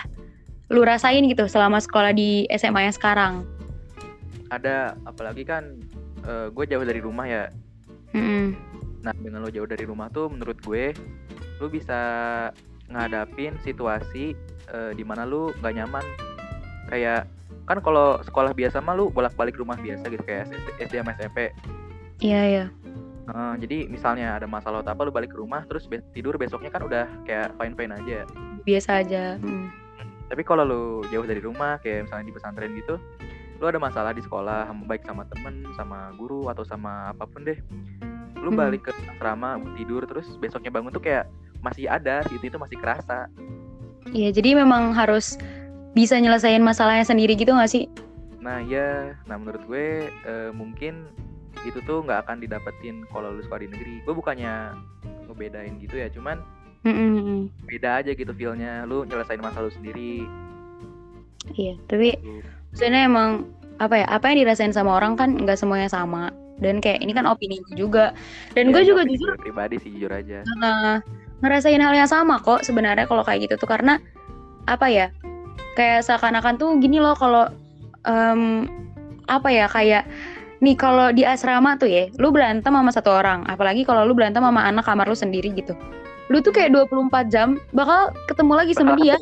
lu 0.69 0.85
rasain 0.85 1.25
gitu 1.25 1.49
selama 1.49 1.81
sekolah 1.81 2.13
di 2.13 2.45
SMA 2.53 2.85
yang 2.85 2.95
sekarang? 2.95 3.33
Ada, 4.53 4.93
apalagi 5.09 5.41
kan 5.41 5.73
gue 6.25 6.65
jauh 6.65 6.81
dari 6.81 7.01
rumah 7.01 7.25
ya. 7.25 7.49
Mm-mm. 8.17 8.53
Nah, 9.05 9.13
dengan 9.21 9.45
lo 9.45 9.53
jauh 9.53 9.69
dari 9.69 9.85
rumah 9.85 10.09
tuh 10.09 10.25
menurut 10.29 10.57
gue 10.65 10.89
lu 11.61 11.69
bisa 11.69 12.01
ngadapin 12.89 13.53
situasi 13.61 14.33
eh, 14.73 14.91
di 14.97 15.03
mana 15.05 15.21
lu 15.25 15.53
nggak 15.61 15.73
nyaman. 15.77 16.05
Kayak 16.89 17.29
kan 17.65 17.81
kalau 17.81 18.21
sekolah 18.21 18.53
biasa 18.53 18.77
mah 18.79 18.93
lu 18.93 19.09
bolak-balik 19.09 19.57
rumah 19.57 19.77
biasa 19.77 20.05
gitu 20.07 20.21
kayak 20.21 20.49
SD, 20.49 20.67
SD 20.85 20.93
sama 21.01 21.11
SMP. 21.17 21.37
Iya 22.21 22.41
iya. 22.45 22.65
Heeh, 23.25 23.53
jadi 23.65 23.77
misalnya 23.89 24.37
ada 24.37 24.45
masalah 24.45 24.85
atau 24.85 24.93
apa 24.93 25.01
lu 25.01 25.09
balik 25.09 25.33
ke 25.33 25.37
rumah 25.41 25.65
terus 25.65 25.89
be- 25.89 26.05
tidur 26.13 26.37
besoknya 26.37 26.69
kan 26.69 26.85
udah 26.85 27.09
kayak 27.25 27.57
fine-fine 27.57 27.93
aja. 27.97 28.21
Biasa 28.61 29.01
aja. 29.01 29.41
Mm. 29.41 29.73
Tapi 30.29 30.41
kalau 30.45 30.61
lu 30.65 30.83
jauh 31.09 31.25
dari 31.25 31.41
rumah 31.41 31.81
kayak 31.81 32.05
misalnya 32.05 32.25
di 32.29 32.33
pesantren 32.33 32.71
gitu, 32.77 33.01
lu 33.57 33.65
ada 33.65 33.81
masalah 33.81 34.13
di 34.13 34.21
sekolah 34.21 34.69
baik 34.85 35.01
sama 35.09 35.25
temen, 35.25 35.65
sama 35.73 36.13
guru 36.13 36.49
atau 36.53 36.61
sama 36.61 37.09
apa 37.09 37.25
pun 37.25 37.41
deh. 37.45 37.57
Lu 38.37 38.53
Hmm. 38.53 38.61
balik 38.61 38.85
ke 38.85 38.91
asrama 39.09 39.57
tidur 39.73 40.05
terus 40.05 40.29
besoknya 40.37 40.69
bangun 40.69 40.93
tuh 40.93 41.01
kayak 41.01 41.25
masih 41.65 41.89
ada 41.89 42.21
itu 42.29 42.45
itu 42.45 42.57
masih 42.61 42.77
kerasa. 42.77 43.25
Iya, 44.13 44.29
jadi 44.37 44.61
memang 44.61 44.93
harus 44.93 45.33
bisa 45.95 46.19
nyelesain 46.19 46.59
masalahnya 46.59 47.07
sendiri 47.07 47.33
gitu 47.33 47.55
gak 47.55 47.71
sih? 47.71 47.87
Nah 48.37 48.61
ya, 48.61 49.15
nah 49.25 49.39
menurut 49.39 49.63
gue 49.65 49.85
eh, 50.05 50.51
mungkin 50.51 51.07
itu 51.65 51.81
tuh 51.81 52.05
nggak 52.05 52.27
akan 52.27 52.37
didapetin 52.37 53.01
kalau 53.09 53.33
lu 53.33 53.41
sekolah 53.41 53.63
di 53.63 53.69
negeri. 53.71 54.03
Gue 54.05 54.13
bukannya 54.13 54.75
ngebedain 55.25 55.81
gitu 55.81 55.97
ya, 55.97 56.11
cuman 56.11 56.37
Mm-mm. 56.83 57.49
beda 57.65 58.03
aja 58.03 58.13
gitu 58.13 58.29
feelnya. 58.29 58.85
Lu 58.85 59.01
nyelesain 59.01 59.41
masalah 59.41 59.65
lu 59.65 59.73
sendiri. 59.73 60.27
Iya, 61.51 61.73
tapi 61.87 62.13
Gitu. 62.13 62.41
maksudnya 62.69 63.01
emang 63.05 63.29
apa 63.77 63.95
ya? 63.97 64.07
Apa 64.07 64.29
yang 64.29 64.45
dirasain 64.45 64.69
sama 64.69 64.93
orang 64.93 65.15
kan 65.15 65.33
nggak 65.33 65.57
semuanya 65.57 65.89
sama. 65.89 66.29
Dan 66.55 66.79
kayak 66.79 67.01
ini 67.01 67.11
kan 67.11 67.25
opini 67.25 67.59
juga. 67.73 68.13
Dan 68.53 68.69
Ya, 68.69 68.73
gue 68.77 68.83
juga 68.85 69.01
jujur 69.03 69.35
pribadi 69.35 69.75
sih 69.77 69.89
jujur 69.91 70.11
aja. 70.11 70.45
eh, 70.45 70.95
ngerasain 71.41 71.81
hal 71.81 71.93
yang 71.93 72.07
sama 72.07 72.39
kok 72.39 72.61
sebenarnya 72.61 73.05
kalau 73.05 73.25
kayak 73.25 73.49
gitu 73.49 73.55
tuh 73.57 73.67
karena 73.67 73.97
apa 74.65 74.85
ya? 74.87 75.07
Kayak 75.75 76.07
seakan-akan 76.07 76.55
tuh 76.55 76.69
gini 76.79 76.97
loh 77.03 77.15
kalau 77.15 77.51
em, 78.07 78.65
apa 79.27 79.49
ya 79.51 79.65
kayak 79.67 80.05
nih 80.63 80.75
kalau 80.79 81.11
di 81.11 81.27
asrama 81.27 81.75
tuh 81.75 81.89
ya, 81.91 82.07
lu 82.15 82.31
berantem 82.31 82.71
sama 82.71 82.89
satu 82.89 83.11
orang, 83.11 83.43
apalagi 83.45 83.83
kalau 83.83 84.07
lu 84.07 84.15
berantem 84.15 84.39
sama 84.39 84.63
anak 84.63 84.87
kamar 84.87 85.05
lu 85.05 85.17
sendiri 85.17 85.51
gitu. 85.51 85.75
Lu 86.31 86.41
tuh 86.41 86.55
kayak 86.55 86.73
24 86.73 87.29
jam 87.29 87.61
bakal 87.75 88.09
ketemu 88.25 88.53
lagi 88.57 88.73
sama 88.73 88.97
dia. 88.97 89.13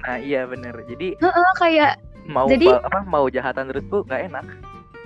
Nah 0.00 0.16
iya 0.16 0.48
bener. 0.48 0.72
Jadi 0.88 1.18
Heeh, 1.20 1.50
kayak 1.60 2.00
mau 2.30 2.46
Jadi- 2.48 2.72
apa 2.72 3.04
mau 3.04 3.26
jahatan 3.28 3.68
terus 3.68 3.84
tuh 3.90 4.00
nggak 4.06 4.32
enak. 4.32 4.46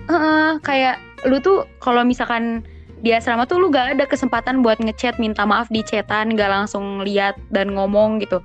Heeh, 0.07 0.49
kayak 0.63 0.97
lu 1.27 1.39
tuh 1.43 1.67
kalau 1.83 2.03
misalkan 2.07 2.63
di 3.03 3.11
asrama 3.11 3.43
tuh 3.51 3.59
lu 3.59 3.67
gak 3.75 3.99
ada 3.99 4.07
kesempatan 4.07 4.63
buat 4.63 4.79
ngechat 4.79 5.19
minta 5.19 5.43
maaf 5.43 5.67
di 5.67 5.83
chatan 5.83 6.39
gak 6.39 6.47
langsung 6.47 7.03
lihat 7.03 7.35
dan 7.51 7.75
ngomong 7.75 8.23
gitu. 8.23 8.39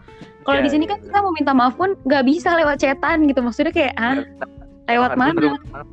Kalau 0.48 0.64
Iya, 0.64 0.66
di 0.66 0.72
sini 0.72 0.86
iya, 0.88 0.96
kan 0.96 1.00
kita 1.04 1.20
mau 1.20 1.34
minta 1.36 1.52
maaf 1.52 1.76
pun 1.76 2.00
gak 2.08 2.24
bisa 2.24 2.56
lewat 2.56 2.80
chatan 2.80 3.28
gitu. 3.28 3.44
Maksudnya 3.44 3.76
kayak 3.76 3.94
ah 4.00 4.24
lewat 4.88 5.20
Harus 5.20 5.20
mana? 5.20 5.84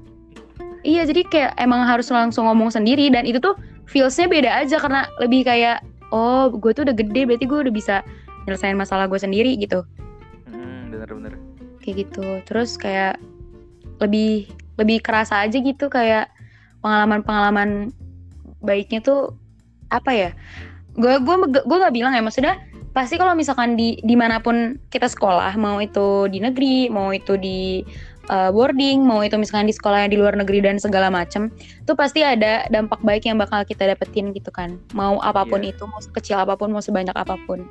Iya 0.86 1.02
jadi 1.10 1.26
kayak 1.26 1.52
emang 1.58 1.82
harus 1.82 2.06
langsung 2.12 2.46
ngomong 2.46 2.70
sendiri 2.70 3.10
dan 3.10 3.26
itu 3.26 3.42
tuh 3.42 3.58
feelsnya 3.90 4.30
beda 4.30 4.62
aja 4.62 4.76
karena 4.78 5.10
lebih 5.18 5.42
kayak 5.42 5.82
oh 6.14 6.52
gue 6.52 6.70
tuh 6.70 6.86
udah 6.86 6.94
gede 6.94 7.24
berarti 7.26 7.44
gue 7.48 7.58
udah 7.66 7.74
bisa 7.74 7.96
nyelesain 8.44 8.76
masalah 8.78 9.08
gue 9.10 9.16
sendiri 9.16 9.58
gitu. 9.58 9.82
Hmm, 10.46 10.92
bener-bener. 10.94 11.34
kayak 11.84 12.08
gitu 12.08 12.40
terus 12.48 12.80
kayak 12.80 13.20
lebih 14.00 14.48
lebih 14.80 15.04
kerasa 15.04 15.44
aja 15.44 15.60
gitu 15.60 15.92
kayak 15.92 16.32
pengalaman-pengalaman 16.80 17.92
baiknya 18.64 19.04
tuh 19.04 19.36
apa 19.92 20.10
ya 20.12 20.30
gue 20.96 21.14
gue 21.20 21.36
gue 21.64 21.76
nggak 21.80 21.94
bilang 21.94 22.16
ya 22.16 22.24
maksudnya 22.24 22.56
pasti 22.94 23.18
kalau 23.18 23.34
misalkan 23.34 23.74
di 23.74 23.98
di 24.06 24.14
mana 24.14 24.38
pun 24.38 24.78
kita 24.88 25.10
sekolah 25.10 25.58
mau 25.58 25.82
itu 25.82 26.30
di 26.30 26.38
negeri 26.38 26.86
mau 26.88 27.10
itu 27.10 27.34
di 27.34 27.82
uh, 28.30 28.50
boarding, 28.52 29.04
mau 29.04 29.20
itu 29.20 29.36
misalkan 29.36 29.68
di 29.68 29.74
sekolah 29.74 30.06
yang 30.06 30.12
di 30.12 30.18
luar 30.20 30.34
negeri 30.36 30.64
dan 30.64 30.80
segala 30.80 31.12
macem, 31.12 31.52
itu 31.56 31.92
pasti 31.92 32.24
ada 32.24 32.64
dampak 32.72 33.00
baik 33.04 33.28
yang 33.28 33.36
bakal 33.36 33.60
kita 33.66 33.88
dapetin 33.88 34.32
gitu 34.32 34.48
kan. 34.48 34.80
Mau 34.96 35.20
apa 35.20 35.44
pun 35.44 35.60
yeah. 35.60 35.72
itu, 35.74 35.82
mau 35.84 36.00
sekecil 36.00 36.40
apa 36.40 36.56
pun, 36.56 36.72
mau 36.72 36.80
sebanyak 36.80 37.14
apa 37.16 37.36
pun. 37.44 37.64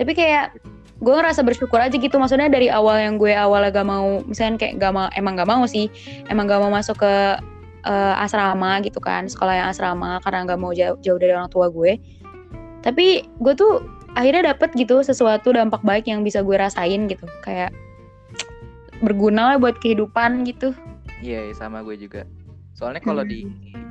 Tapi 0.00 0.12
kayak 0.16 0.56
gue 1.00 1.14
ngerasa 1.16 1.40
bersyukur 1.40 1.80
aja 1.80 1.96
gitu 1.96 2.12
maksudnya 2.20 2.52
dari 2.52 2.68
awal 2.68 3.00
yang 3.00 3.16
gue 3.16 3.32
awalnya 3.32 3.72
gak 3.72 3.88
mau 3.88 4.20
misalnya 4.28 4.60
kayak 4.60 4.76
gak 4.76 4.92
mau 4.92 5.08
emang 5.16 5.32
gak 5.32 5.48
mau 5.48 5.64
sih 5.64 5.88
emang 6.28 6.44
gak 6.44 6.60
mau 6.60 6.68
masuk 6.68 7.00
ke 7.00 7.14
uh, 7.88 8.14
asrama 8.20 8.84
gitu 8.84 9.00
kan 9.00 9.24
sekolah 9.24 9.64
yang 9.64 9.68
asrama 9.72 10.20
karena 10.20 10.44
gak 10.44 10.60
mau 10.60 10.76
jauh, 10.76 11.00
jauh 11.00 11.16
dari 11.16 11.32
orang 11.32 11.48
tua 11.48 11.72
gue 11.72 11.96
tapi 12.84 13.24
gue 13.40 13.54
tuh 13.56 13.80
akhirnya 14.18 14.54
dapet 14.54 14.74
gitu 14.74 15.02
sesuatu 15.04 15.54
dampak 15.54 15.82
baik 15.86 16.10
yang 16.10 16.26
bisa 16.26 16.42
gue 16.42 16.56
rasain 16.56 17.06
gitu. 17.06 17.26
Kayak 17.46 17.70
berguna 19.00 19.54
lah 19.54 19.56
buat 19.56 19.78
kehidupan 19.78 20.44
gitu. 20.46 20.74
Iya 21.20 21.50
yeah, 21.50 21.56
sama 21.56 21.84
gue 21.84 21.96
juga. 21.96 22.26
Soalnya 22.74 23.04
kalau 23.04 23.24
hmm. 23.24 23.30
di 23.30 23.40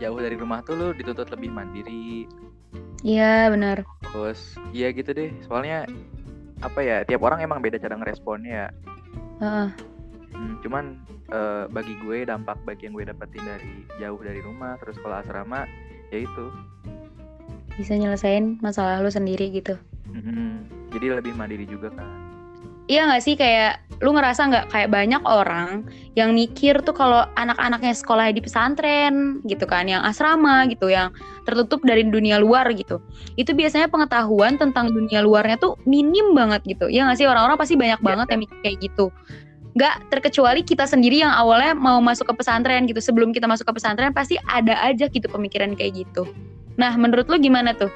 jauh 0.02 0.18
dari 0.18 0.36
rumah 0.38 0.66
tuh 0.66 0.76
lu 0.78 0.88
dituntut 0.96 1.30
lebih 1.30 1.50
mandiri. 1.54 2.26
Iya 3.06 3.54
benar. 3.54 3.86
Terus 4.06 4.58
iya 4.74 4.90
gitu 4.92 5.14
deh. 5.14 5.30
Soalnya 5.46 5.86
apa 6.60 6.80
ya 6.84 7.08
tiap 7.08 7.24
orang 7.24 7.40
emang 7.40 7.64
beda 7.64 7.80
cara 7.80 7.96
ngeresponnya 7.96 8.68
ya. 8.68 8.70
Uh. 9.40 9.72
hmm, 10.36 10.60
cuman 10.68 11.00
uh, 11.32 11.64
bagi 11.72 11.96
gue 12.04 12.28
dampak 12.28 12.60
bagi 12.68 12.92
yang 12.92 12.94
gue 13.00 13.08
dapetin 13.08 13.40
dari 13.40 13.72
jauh 14.04 14.20
dari 14.20 14.44
rumah 14.44 14.76
terus 14.84 15.00
kalau 15.00 15.16
asrama 15.24 15.64
ya 16.12 16.28
itu. 16.28 16.46
Bisa 17.80 17.96
nyelesain 17.96 18.60
masalah 18.60 19.00
lu 19.00 19.08
sendiri 19.08 19.48
gitu 19.56 19.80
hmm, 20.14 20.56
jadi 20.94 21.20
lebih 21.22 21.34
mandiri 21.38 21.66
juga 21.70 21.94
kan 21.94 22.30
Iya 22.90 23.06
gak 23.06 23.22
sih 23.22 23.38
kayak 23.38 23.86
lu 24.02 24.18
ngerasa 24.18 24.50
nggak 24.50 24.66
kayak 24.74 24.90
banyak 24.90 25.22
orang 25.22 25.86
yang 26.18 26.34
mikir 26.34 26.82
tuh 26.82 26.98
kalau 26.98 27.22
anak-anaknya 27.38 27.94
sekolah 27.94 28.34
di 28.34 28.42
pesantren 28.42 29.46
gitu 29.46 29.70
kan, 29.70 29.86
yang 29.86 30.02
asrama 30.02 30.66
gitu, 30.66 30.90
yang 30.90 31.14
tertutup 31.46 31.86
dari 31.86 32.02
dunia 32.02 32.42
luar 32.42 32.66
gitu. 32.74 32.98
Itu 33.38 33.54
biasanya 33.54 33.94
pengetahuan 33.94 34.58
tentang 34.58 34.90
dunia 34.90 35.22
luarnya 35.22 35.62
tuh 35.62 35.78
minim 35.86 36.34
banget 36.34 36.66
gitu. 36.66 36.90
Ya 36.90 37.06
nggak 37.06 37.22
sih 37.22 37.30
orang-orang 37.30 37.62
pasti 37.62 37.78
banyak 37.78 38.02
banget 38.02 38.26
yang 38.34 38.42
mikir 38.42 38.58
kayak 38.66 38.78
gitu. 38.82 39.14
Gak 39.78 40.10
terkecuali 40.10 40.66
kita 40.66 40.90
sendiri 40.90 41.22
yang 41.22 41.30
awalnya 41.30 41.78
mau 41.78 42.02
masuk 42.02 42.34
ke 42.34 42.42
pesantren 42.42 42.90
gitu. 42.90 42.98
Sebelum 43.06 43.30
kita 43.38 43.46
masuk 43.46 43.70
ke 43.70 43.78
pesantren 43.78 44.10
pasti 44.18 44.42
ada 44.50 44.74
aja 44.82 45.06
gitu 45.06 45.30
pemikiran 45.30 45.78
kayak 45.78 46.10
gitu. 46.10 46.26
Nah 46.82 46.98
menurut 46.98 47.30
lu 47.30 47.38
gimana 47.38 47.78
tuh? 47.78 47.94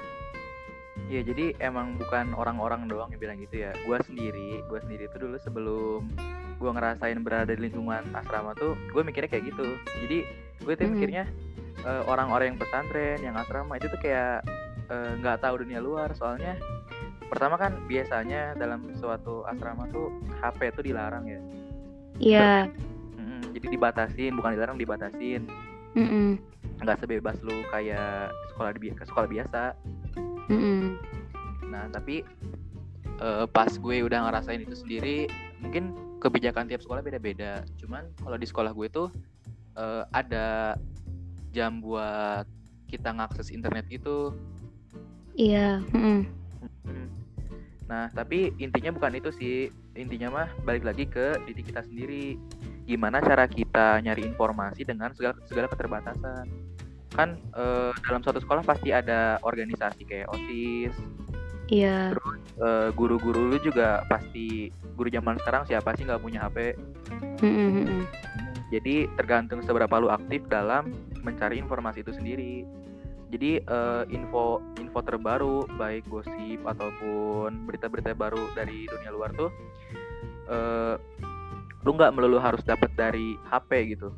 Iya 1.14 1.22
jadi 1.30 1.54
emang 1.62 2.02
bukan 2.02 2.34
orang-orang 2.34 2.90
doang 2.90 3.14
yang 3.14 3.22
bilang 3.22 3.38
gitu 3.38 3.62
ya. 3.62 3.72
Gue 3.86 4.02
sendiri, 4.02 4.66
gue 4.66 4.80
sendiri 4.82 5.06
tuh 5.14 5.30
dulu 5.30 5.38
sebelum 5.38 6.10
gue 6.58 6.72
ngerasain 6.74 7.22
berada 7.22 7.54
di 7.54 7.70
lingkungan 7.70 8.02
asrama 8.18 8.58
tuh, 8.58 8.74
gue 8.90 9.02
mikirnya 9.06 9.30
kayak 9.30 9.54
gitu. 9.54 9.78
Jadi 10.02 10.26
gue 10.66 10.74
tuh 10.74 10.90
mikirnya 10.90 11.30
uh, 11.86 12.02
orang-orang 12.10 12.58
yang 12.58 12.60
pesantren, 12.60 13.22
yang 13.22 13.38
asrama 13.38 13.78
itu 13.78 13.94
tuh 13.94 14.02
kayak 14.02 14.42
eh, 14.90 15.12
nggak 15.22 15.38
uh, 15.38 15.42
tahu 15.46 15.62
dunia 15.62 15.78
luar. 15.86 16.10
Soalnya 16.18 16.58
pertama 17.30 17.62
kan 17.62 17.78
biasanya 17.86 18.58
dalam 18.58 18.90
suatu 18.98 19.46
asrama 19.46 19.86
tuh 19.94 20.10
HP 20.42 20.74
tuh 20.74 20.82
dilarang 20.82 21.30
ya. 21.30 21.42
Iya. 22.18 22.52
Yeah. 22.66 23.42
jadi 23.54 23.70
dibatasin, 23.70 24.34
bukan 24.34 24.58
dilarang 24.58 24.82
dibatasin. 24.82 25.46
Mm 25.94 26.08
-mm. 26.10 26.30
Nggak 26.82 27.06
sebebas 27.06 27.38
lu 27.46 27.54
kayak 27.70 28.34
sekolah 28.50 28.74
di 28.74 28.90
sekolah 28.98 29.30
biasa 29.30 29.78
Nah 31.70 31.90
tapi 31.90 32.22
uh, 33.20 33.46
pas 33.50 33.70
gue 33.70 33.98
udah 34.04 34.30
ngerasain 34.30 34.62
itu 34.64 34.76
sendiri, 34.78 35.18
mungkin 35.64 35.96
kebijakan 36.22 36.70
tiap 36.72 36.82
sekolah 36.84 37.04
beda-beda. 37.04 37.66
Cuman 37.80 38.08
kalau 38.22 38.38
di 38.40 38.48
sekolah 38.48 38.72
gue 38.72 38.88
tuh 38.88 39.08
uh, 39.76 40.08
ada 40.16 40.78
jam 41.54 41.82
buat 41.84 42.48
kita 42.90 43.14
ngakses 43.14 43.50
internet 43.50 43.90
itu. 43.90 44.34
Iya. 45.34 45.82
Mm-hmm. 45.94 46.20
Nah 47.90 48.10
tapi 48.14 48.54
intinya 48.62 48.94
bukan 48.94 49.18
itu 49.18 49.30
sih. 49.34 49.58
Intinya 49.94 50.30
mah 50.34 50.50
balik 50.66 50.86
lagi 50.86 51.06
ke 51.06 51.38
diri 51.46 51.62
kita 51.62 51.86
sendiri. 51.86 52.38
Gimana 52.84 53.22
cara 53.22 53.46
kita 53.46 54.02
nyari 54.02 54.26
informasi 54.26 54.84
dengan 54.84 55.14
segala 55.14 55.38
segala 55.46 55.70
keterbatasan 55.70 56.73
kan 57.14 57.38
uh, 57.54 57.94
dalam 58.06 58.22
suatu 58.26 58.42
sekolah 58.42 58.66
pasti 58.66 58.90
ada 58.90 59.38
organisasi 59.46 60.02
kayak 60.06 60.28
osis. 60.34 60.94
Iya. 61.70 62.18
Terus 62.18 62.42
uh, 62.60 62.90
guru-guru 62.92 63.54
lu 63.54 63.58
juga 63.62 64.04
pasti 64.12 64.74
guru 64.98 65.08
zaman 65.10 65.40
sekarang 65.42 65.64
siapa 65.70 65.96
sih 65.96 66.06
nggak 66.06 66.22
punya 66.22 66.46
hp 66.46 66.78
mm-hmm. 67.42 68.06
jadi 68.70 69.10
tergantung 69.18 69.66
seberapa 69.66 69.98
lu 69.98 70.14
aktif 70.14 70.46
dalam 70.52 70.92
mencari 71.24 71.62
informasi 71.62 72.04
itu 72.04 72.14
sendiri. 72.14 72.68
Jadi 73.34 73.66
uh, 73.66 74.06
info 74.14 74.62
info 74.78 75.02
terbaru 75.02 75.66
baik 75.74 76.06
gosip 76.06 76.62
ataupun 76.62 77.66
berita-berita 77.66 78.14
baru 78.14 78.54
dari 78.54 78.86
dunia 78.86 79.10
luar 79.10 79.34
tuh 79.34 79.50
uh, 80.54 81.02
lu 81.82 81.92
nggak 81.98 82.14
melulu 82.14 82.38
harus 82.38 82.62
dapat 82.62 82.94
dari 82.94 83.34
HP 83.50 83.98
gitu. 83.98 84.14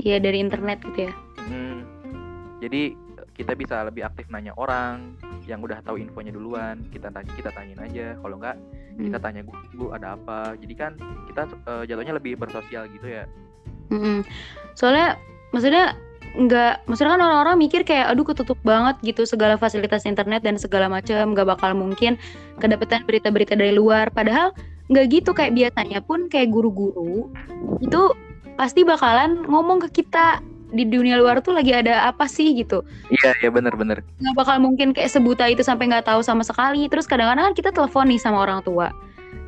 Iya 0.00 0.22
dari 0.22 0.40
internet 0.40 0.80
gitu 0.80 1.10
ya 1.10 1.27
jadi 2.58 2.94
kita 3.38 3.54
bisa 3.54 3.86
lebih 3.86 4.02
aktif 4.02 4.26
nanya 4.34 4.50
orang 4.58 5.14
yang 5.46 5.62
udah 5.62 5.78
tahu 5.86 6.02
infonya 6.02 6.34
duluan. 6.34 6.82
Kita 6.90 7.14
tanya 7.14 7.30
kita 7.38 7.54
tanyain 7.54 7.78
aja. 7.78 8.18
Kalau 8.18 8.34
enggak 8.34 8.58
hmm. 8.58 9.04
kita 9.06 9.18
tanya 9.22 9.40
gue 9.46 9.88
ada 9.94 10.18
apa? 10.18 10.58
Jadi 10.58 10.74
kan 10.74 10.92
kita 11.30 11.42
uh, 11.70 11.82
jatuhnya 11.86 12.18
lebih 12.18 12.34
bersosial 12.34 12.90
gitu 12.90 13.06
ya. 13.06 13.24
Hmm. 13.88 14.20
soalnya 14.76 15.16
maksudnya 15.48 15.96
nggak 16.36 16.84
maksudnya 16.92 17.16
kan 17.16 17.24
orang-orang 17.24 17.56
mikir 17.56 17.88
kayak 17.88 18.12
aduh 18.12 18.26
ketutup 18.26 18.58
banget 18.66 18.98
gitu. 19.06 19.22
Segala 19.22 19.54
fasilitas 19.54 20.02
internet 20.02 20.42
dan 20.42 20.58
segala 20.58 20.90
macam 20.90 21.30
nggak 21.30 21.46
bakal 21.46 21.78
mungkin 21.78 22.18
kedapetan 22.58 23.06
berita-berita 23.06 23.54
dari 23.54 23.70
luar. 23.70 24.10
Padahal 24.10 24.50
nggak 24.90 25.06
gitu. 25.14 25.30
Kayak 25.30 25.54
biasanya 25.54 26.02
pun 26.02 26.26
kayak 26.26 26.50
guru-guru 26.50 27.30
itu 27.78 28.02
pasti 28.58 28.82
bakalan 28.82 29.46
ngomong 29.46 29.78
ke 29.86 30.02
kita 30.02 30.42
di 30.68 30.84
dunia 30.84 31.16
luar 31.16 31.40
tuh 31.40 31.56
lagi 31.56 31.72
ada 31.72 32.08
apa 32.08 32.28
sih 32.28 32.52
gitu. 32.52 32.84
Iya 33.08 33.32
iya 33.40 33.48
benar-benar 33.48 34.04
nggak 34.04 34.34
bakal 34.36 34.56
mungkin 34.60 34.92
kayak 34.92 35.08
sebuta 35.08 35.48
itu 35.48 35.64
sampai 35.64 35.88
nggak 35.88 36.08
tahu 36.08 36.20
sama 36.20 36.44
sekali. 36.44 36.86
Terus 36.92 37.08
kadang-kadang 37.08 37.52
kan 37.52 37.54
kita 37.56 37.70
telepon 37.72 38.08
nih 38.08 38.20
sama 38.20 38.44
orang 38.44 38.60
tua. 38.60 38.92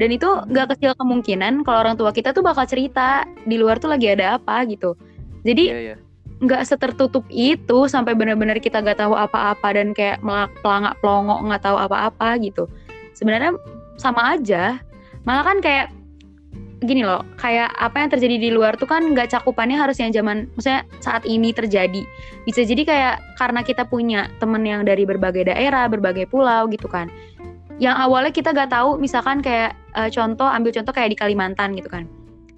Dan 0.00 0.16
itu 0.16 0.24
nggak 0.24 0.76
kecil 0.76 0.96
kemungkinan 0.96 1.60
kalau 1.64 1.84
orang 1.84 1.96
tua 2.00 2.08
kita 2.08 2.32
tuh 2.32 2.40
bakal 2.40 2.64
cerita 2.64 3.28
di 3.44 3.60
luar 3.60 3.76
tuh 3.76 3.92
lagi 3.92 4.08
ada 4.08 4.40
apa 4.40 4.64
gitu. 4.64 4.96
Jadi 5.44 5.64
iya, 5.68 5.80
iya. 5.92 5.96
nggak 6.40 6.64
setertutup 6.64 7.24
itu 7.28 7.84
sampai 7.84 8.16
benar-benar 8.16 8.56
kita 8.64 8.80
nggak 8.80 8.96
tahu 8.96 9.12
apa-apa 9.12 9.76
dan 9.76 9.92
kayak 9.92 10.24
pelangak 10.64 10.96
pelongok 11.04 11.40
nggak 11.52 11.62
tahu 11.64 11.76
apa-apa 11.76 12.40
gitu. 12.40 12.64
Sebenarnya 13.12 13.60
sama 14.00 14.40
aja. 14.40 14.80
Malah 15.28 15.44
kan 15.44 15.60
kayak 15.60 15.92
gini 16.80 17.04
loh, 17.04 17.20
kayak 17.36 17.76
apa 17.76 17.96
yang 18.00 18.08
terjadi 18.08 18.36
di 18.40 18.48
luar 18.48 18.72
tuh 18.80 18.88
kan 18.88 19.04
nggak 19.04 19.28
cakupannya 19.28 19.76
harus 19.76 20.00
yang 20.00 20.16
zaman, 20.16 20.48
maksudnya 20.56 20.88
saat 21.04 21.28
ini 21.28 21.52
terjadi. 21.52 22.02
Bisa 22.48 22.64
jadi 22.64 22.82
kayak 22.88 23.16
karena 23.36 23.60
kita 23.60 23.84
punya 23.84 24.32
temen 24.40 24.64
yang 24.64 24.88
dari 24.88 25.04
berbagai 25.04 25.44
daerah, 25.44 25.84
berbagai 25.92 26.24
pulau 26.24 26.64
gitu 26.72 26.88
kan. 26.88 27.12
Yang 27.76 27.96
awalnya 27.96 28.32
kita 28.32 28.56
nggak 28.56 28.72
tahu, 28.72 28.96
misalkan 28.96 29.44
kayak 29.44 29.76
uh, 29.92 30.08
contoh, 30.08 30.48
ambil 30.48 30.72
contoh 30.72 30.92
kayak 30.92 31.12
di 31.12 31.18
Kalimantan 31.20 31.76
gitu 31.76 31.88
kan. 31.88 32.08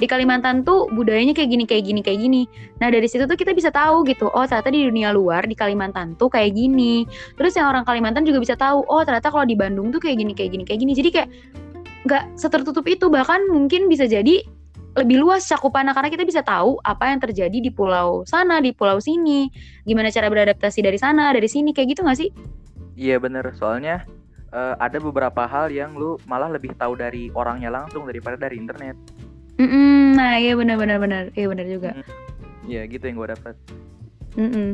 Di 0.03 0.11
Kalimantan 0.11 0.67
tuh 0.67 0.91
budayanya 0.91 1.31
kayak 1.31 1.51
gini, 1.55 1.63
kayak 1.63 1.87
gini, 1.87 2.01
kayak 2.03 2.19
gini. 2.19 2.43
Nah 2.83 2.91
dari 2.91 3.07
situ 3.07 3.23
tuh 3.23 3.39
kita 3.39 3.55
bisa 3.55 3.71
tahu 3.71 4.03
gitu, 4.03 4.27
oh 4.35 4.43
ternyata 4.51 4.75
di 4.75 4.83
dunia 4.83 5.15
luar 5.15 5.47
di 5.47 5.55
Kalimantan 5.55 6.19
tuh 6.19 6.27
kayak 6.27 6.59
gini. 6.59 7.07
Terus 7.39 7.55
yang 7.55 7.71
orang 7.71 7.87
Kalimantan 7.87 8.27
juga 8.27 8.43
bisa 8.43 8.59
tahu, 8.59 8.83
oh 8.83 9.03
ternyata 9.07 9.31
kalau 9.31 9.47
di 9.47 9.55
Bandung 9.55 9.95
tuh 9.95 10.03
kayak 10.03 10.19
gini, 10.19 10.35
kayak 10.35 10.51
gini, 10.59 10.65
kayak 10.67 10.81
gini. 10.83 10.93
Jadi 10.99 11.09
kayak 11.15 11.29
nggak 12.07 12.39
setertutup 12.39 12.85
itu. 12.89 13.07
Bahkan 13.09 13.51
mungkin 13.51 13.87
bisa 13.87 14.07
jadi 14.07 14.43
lebih 14.93 15.25
luas 15.25 15.49
cakupannya 15.49 15.97
karena 15.97 16.13
kita 16.13 16.25
bisa 16.29 16.45
tahu 16.45 16.77
apa 16.85 17.09
yang 17.09 17.17
terjadi 17.25 17.59
di 17.65 17.73
pulau 17.73 18.29
sana 18.29 18.61
di 18.61 18.75
pulau 18.77 19.01
sini. 19.01 19.49
Gimana 19.89 20.13
cara 20.13 20.29
beradaptasi 20.29 20.85
dari 20.85 20.99
sana 21.01 21.33
dari 21.33 21.49
sini 21.49 21.73
kayak 21.73 21.97
gitu 21.97 22.01
nggak 22.05 22.19
sih? 22.19 22.31
Iya 22.99 23.17
bener. 23.19 23.49
Soalnya 23.57 24.05
uh, 24.53 24.77
ada 24.77 25.01
beberapa 25.01 25.49
hal 25.49 25.73
yang 25.73 25.97
lu 25.97 26.21
malah 26.29 26.53
lebih 26.53 26.77
tahu 26.77 26.99
dari 26.99 27.33
orangnya 27.33 27.73
langsung 27.73 28.05
daripada 28.05 28.37
dari 28.37 28.61
internet. 28.61 28.95
Mm 29.61 29.69
-mm, 29.69 30.01
nah 30.17 30.41
iya 30.41 30.57
benar 30.57 30.81
benar 30.81 30.97
benar 30.97 31.23
iya 31.37 31.47
benar 31.47 31.67
juga. 31.69 31.91
Iya 32.67 32.89
gitu 32.89 33.05
yang 33.05 33.17
gue 33.21 33.31
dapat 33.37 33.55
mm 34.37 34.51
-mm. 34.51 34.69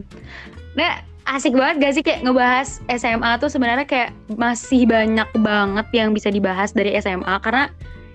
nah 0.79 1.03
asik 1.29 1.53
banget 1.53 1.77
gak 1.85 1.93
sih 1.93 2.05
kayak 2.05 2.25
ngebahas 2.25 2.81
SMA 2.89 3.31
tuh 3.37 3.53
sebenarnya 3.53 3.85
kayak 3.85 4.11
masih 4.41 4.89
banyak 4.89 5.29
banget 5.45 5.87
yang 5.93 6.17
bisa 6.17 6.33
dibahas 6.33 6.73
dari 6.73 6.97
SMA 6.99 7.37
karena 7.45 7.69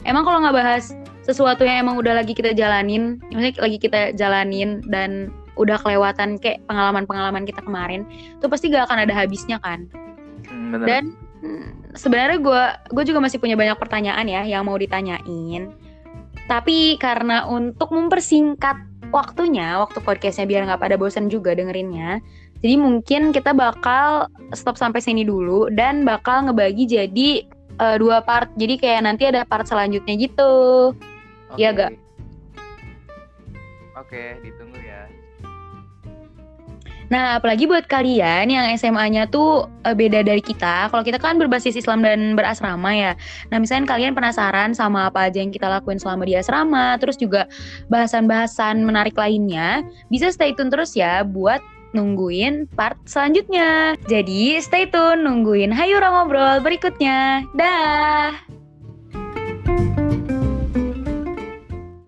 emang 0.03 0.25
kalau 0.25 0.41
nggak 0.41 0.57
bahas 0.57 0.97
sesuatu 1.23 1.63
yang 1.63 1.87
emang 1.87 1.95
udah 1.95 2.19
lagi 2.19 2.35
kita 2.35 2.51
jalanin, 2.51 3.17
maksudnya 3.31 3.55
lagi 3.63 3.77
kita 3.79 3.99
jalanin 4.19 4.83
dan 4.91 5.31
udah 5.55 5.79
kelewatan 5.79 6.35
kayak 6.35 6.59
pengalaman-pengalaman 6.67 7.47
kita 7.47 7.63
kemarin, 7.63 8.03
tuh 8.43 8.51
pasti 8.51 8.67
gak 8.67 8.91
akan 8.91 9.07
ada 9.07 9.13
habisnya 9.15 9.57
kan. 9.63 9.87
Hmm, 10.51 10.75
bener. 10.75 10.85
Dan 10.85 11.03
hmm, 11.39 11.95
sebenarnya 11.95 12.43
gue 12.43 12.63
gue 12.91 13.03
juga 13.07 13.23
masih 13.23 13.39
punya 13.39 13.55
banyak 13.55 13.79
pertanyaan 13.79 14.27
ya 14.27 14.43
yang 14.43 14.67
mau 14.67 14.75
ditanyain. 14.75 15.71
Tapi 16.51 16.99
karena 16.99 17.47
untuk 17.47 17.95
mempersingkat 17.95 18.75
waktunya, 19.15 19.79
waktu 19.79 20.03
podcastnya 20.03 20.43
biar 20.43 20.67
nggak 20.67 20.81
pada 20.83 20.95
bosan 20.99 21.31
juga 21.31 21.55
dengerinnya, 21.55 22.19
jadi 22.63 22.79
mungkin 22.79 23.35
kita 23.35 23.51
bakal 23.51 24.31
stop 24.55 24.79
sampai 24.79 25.03
sini 25.03 25.27
dulu 25.27 25.67
dan 25.75 26.07
bakal 26.07 26.47
ngebagi 26.47 26.87
jadi 26.87 27.43
uh, 27.75 27.99
dua 27.99 28.23
part. 28.23 28.47
Jadi 28.55 28.79
kayak 28.79 29.03
nanti 29.03 29.27
ada 29.27 29.43
part 29.43 29.67
selanjutnya 29.67 30.15
gitu. 30.15 30.53
Iya 31.59 31.69
Oke. 31.75 31.79
gak? 31.83 31.91
Oke, 33.99 34.23
ditunggu 34.47 34.79
ya. 34.79 35.11
Nah, 37.11 37.37
apalagi 37.37 37.69
buat 37.69 37.85
kalian 37.85 38.49
yang 38.49 38.65
SMA-nya 38.73 39.29
tuh 39.29 39.69
uh, 39.85 39.93
beda 39.93 40.25
dari 40.25 40.41
kita. 40.41 40.89
Kalau 40.89 41.03
kita 41.05 41.21
kan 41.21 41.37
berbasis 41.37 41.77
Islam 41.77 42.01
dan 42.01 42.33
berasrama 42.33 42.89
ya. 42.95 43.13
Nah, 43.53 43.59
misalnya 43.61 43.91
kalian 43.91 44.17
penasaran 44.17 44.73
sama 44.73 45.11
apa 45.11 45.29
aja 45.29 45.43
yang 45.43 45.53
kita 45.53 45.69
lakuin 45.69 46.01
selama 46.01 46.25
di 46.25 46.33
asrama, 46.33 46.97
terus 46.97 47.19
juga 47.19 47.45
bahasan-bahasan 47.91 48.81
menarik 48.81 49.13
lainnya, 49.13 49.85
bisa 50.09 50.33
stay 50.33 50.57
tune 50.57 50.73
terus 50.73 50.97
ya 50.97 51.21
buat 51.21 51.61
nungguin 51.93 52.67
part 52.73 52.97
selanjutnya. 53.05 53.95
Jadi, 54.09 54.59
stay 54.59 54.89
tune 54.89 55.23
nungguin 55.23 55.71
Hayu 55.71 56.01
Ngobrol 56.01 56.59
berikutnya. 56.59 57.47
Dah. 57.55 58.33